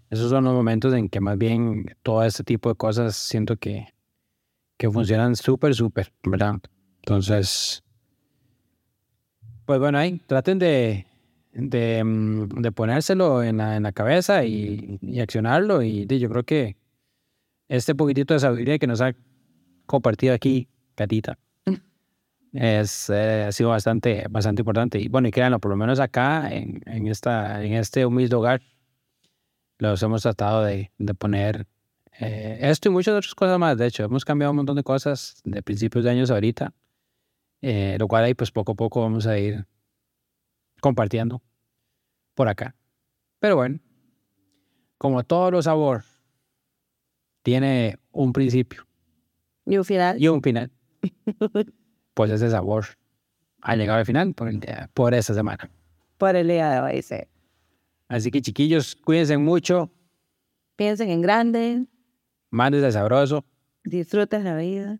Esos 0.09 0.29
son 0.29 0.45
los 0.45 0.53
momentos 0.53 0.93
en 0.93 1.09
que 1.09 1.19
más 1.19 1.37
bien 1.37 1.85
todo 2.03 2.23
este 2.23 2.45
tipo 2.45 2.69
de 2.69 2.75
cosas 2.75 3.17
siento 3.17 3.57
que, 3.57 3.93
que 4.77 4.89
funcionan 4.89 5.35
súper, 5.35 5.75
súper, 5.75 6.13
¿verdad? 6.23 6.55
Entonces, 6.99 7.83
pues 9.65 9.79
bueno, 9.79 9.97
ahí 9.97 10.17
traten 10.25 10.59
de, 10.59 11.05
de, 11.57 12.03
mm, 12.03 12.61
de 12.61 12.71
ponérselo 12.71 13.43
en 13.43 13.57
la, 13.57 13.75
en 13.75 13.83
la 13.83 13.91
cabeza 13.91 14.45
y, 14.45 14.99
y 15.01 15.19
accionarlo. 15.19 15.81
Y 15.81 16.05
yo 16.05 16.29
creo 16.29 16.43
que 16.43 16.77
este 17.67 17.95
poquitito 17.95 18.33
de 18.33 18.39
sabiduría 18.39 18.79
que 18.79 18.87
nos 18.87 19.01
ha 19.01 19.13
compartido 19.85 20.33
aquí, 20.33 20.69
Catita, 20.95 21.37
es, 22.53 23.09
eh, 23.09 23.45
ha 23.47 23.51
sido 23.51 23.69
bastante, 23.69 24.25
bastante 24.29 24.61
importante. 24.61 24.99
Y 24.99 25.09
bueno, 25.09 25.27
y 25.27 25.31
créanlo, 25.31 25.59
por 25.59 25.71
lo 25.71 25.77
menos 25.77 25.99
acá, 25.99 26.49
en, 26.49 26.81
en, 26.85 27.07
esta, 27.07 27.63
en 27.63 27.73
este 27.73 28.05
humilde 28.05 28.35
hogar, 28.35 28.61
los 29.79 30.01
hemos 30.01 30.21
tratado 30.21 30.63
de, 30.63 30.91
de 30.97 31.13
poner 31.13 31.67
eh, 32.19 32.57
esto 32.61 32.89
y 32.89 32.91
muchas 32.91 33.13
otras 33.13 33.35
cosas 33.35 33.59
más. 33.59 33.77
De 33.77 33.87
hecho, 33.87 34.03
hemos 34.03 34.25
cambiado 34.25 34.51
un 34.51 34.57
montón 34.57 34.75
de 34.75 34.83
cosas 34.83 35.41
de 35.43 35.61
principios 35.61 36.03
de 36.03 36.11
años 36.11 36.31
ahorita, 36.31 36.73
eh, 37.61 37.97
lo 37.99 38.07
cual 38.07 38.23
ahí 38.23 38.33
pues 38.33 38.51
poco 38.51 38.71
a 38.71 38.75
poco 38.75 39.01
vamos 39.01 39.27
a 39.27 39.37
ir 39.37 39.65
compartiendo 40.79 41.41
por 42.37 42.47
acá. 42.47 42.75
Pero 43.39 43.55
bueno, 43.55 43.79
como 44.99 45.23
todo 45.23 45.49
lo 45.51 45.61
sabor, 45.61 46.03
tiene 47.41 47.97
un 48.11 48.31
principio 48.31 48.85
Y 49.65 49.77
un 49.77 49.83
final. 49.85 50.21
y 50.21 50.27
un 50.27 50.41
final. 50.41 50.71
Pues 52.13 52.31
ese 52.31 52.49
sabor 52.49 52.85
ha 53.61 53.75
llegado 53.75 53.99
al 53.99 54.05
final 54.05 54.33
por, 54.33 54.47
el 54.49 54.59
día- 54.59 54.89
por 54.95 55.13
esta 55.13 55.35
semana. 55.35 55.69
Por 56.17 56.35
el 56.35 56.47
día 56.47 56.69
de 56.71 56.79
hoy, 56.81 57.01
sí. 57.03 57.17
Así 58.07 58.31
que 58.31 58.41
chiquillos, 58.41 58.95
cuídense 58.95 59.37
mucho, 59.37 59.91
Piensen 60.77 61.09
en 61.09 61.21
grande, 61.21 61.85
mándense 62.51 62.91
sabroso, 62.91 63.45
disfruten 63.83 64.43
la 64.45 64.55
vida 64.55 64.99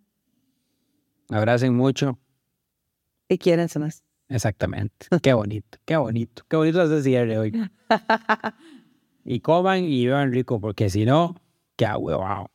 abracen 1.30 1.74
mucho. 1.76 2.20
y 3.30 3.38
quiérense 3.40 3.80
más. 3.80 4.04
Exactamente. 4.30 5.08
Qué 5.22 5.34
bonito, 5.34 5.78
qué 5.86 5.96
bonito, 5.98 6.44
qué 6.50 6.58
bonito 6.58 6.82
es 6.82 7.04
cierre 7.04 7.38
hoy. 7.38 7.52
Y 9.30 9.42
coman 9.42 9.84
y 9.84 10.06
beban 10.06 10.32
rico, 10.32 10.62
porque 10.62 10.90
si 10.90 11.04
no, 11.04 11.36
qué 11.76 11.86
wow. 12.00 12.48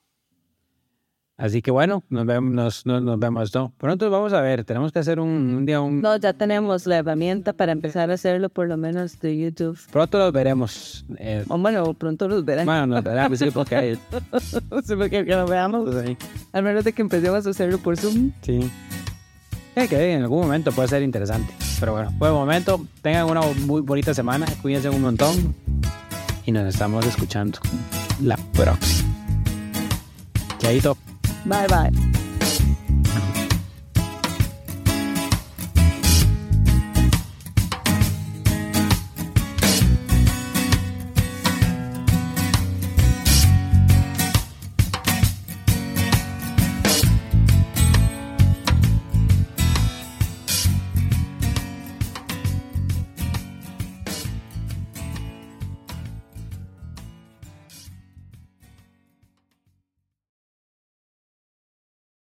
Así 1.37 1.61
que 1.61 1.70
bueno, 1.70 2.02
nos 2.08 2.24
vemos, 2.24 2.50
nos, 2.52 2.87
nos, 2.87 3.02
nos 3.02 3.18
vemos, 3.18 3.54
¿no? 3.54 3.74
Pronto 3.76 4.08
vamos 4.11 4.32
a 4.32 4.40
ver, 4.40 4.64
tenemos 4.64 4.90
que 4.90 4.98
hacer 5.00 5.20
un, 5.20 5.28
un 5.28 5.66
día, 5.66 5.82
un... 5.82 6.00
No, 6.00 6.16
ya 6.16 6.32
tenemos 6.32 6.87
la 6.87 6.96
herramienta 6.98 7.52
para 7.52 7.72
empezar 7.72 8.11
a 8.11 8.14
hacerlo 8.14 8.48
por 8.48 8.68
lo 8.68 8.78
menos 8.78 9.20
de 9.20 9.37
YouTube. 9.37 9.78
Pronto 9.90 10.16
los 10.18 10.32
veremos. 10.32 11.04
eh, 11.18 11.44
O 11.48 11.58
bueno, 11.58 11.92
pronto 11.92 12.26
los 12.26 12.42
verán. 12.44 12.64
bueno, 12.64 12.87
nos 12.87 13.02
veremos, 13.04 13.38
sí, 13.38 13.50
porque... 13.52 13.98
Sí, 14.40 14.94
porque 14.96 15.24
que 15.26 15.35
lo 15.35 15.46
veamos. 15.46 15.85
pues, 15.90 15.96
ahí, 16.06 16.16
Al 16.52 16.62
menos 16.62 16.85
de 16.85 16.92
que 16.94 17.02
empecemos 17.02 17.46
a 17.46 17.50
hacerlo 17.50 17.76
por 17.78 17.98
Zoom. 17.98 18.32
sí. 18.40 18.61
Eh, 19.74 19.88
que 19.88 20.12
en 20.12 20.22
algún 20.22 20.42
momento 20.42 20.70
puede 20.72 20.88
ser 20.88 21.02
interesante. 21.02 21.52
Pero 21.80 21.92
bueno, 21.92 22.12
por 22.18 22.28
el 22.28 22.35
momento, 22.35 22.85
tengan 23.00 23.28
una 23.28 23.40
muy 23.40 23.80
bonita 23.80 24.12
semana, 24.12 24.46
cuídense 24.61 24.90
un 24.90 25.02
montón 25.02 25.54
y 26.44 26.52
nos 26.52 26.66
estamos 26.66 27.06
escuchando 27.06 27.58
la 28.20 28.37
próxima. 28.52 29.11
Chaito. 30.58 30.96
Bye 31.44 31.66
bye. 31.68 32.21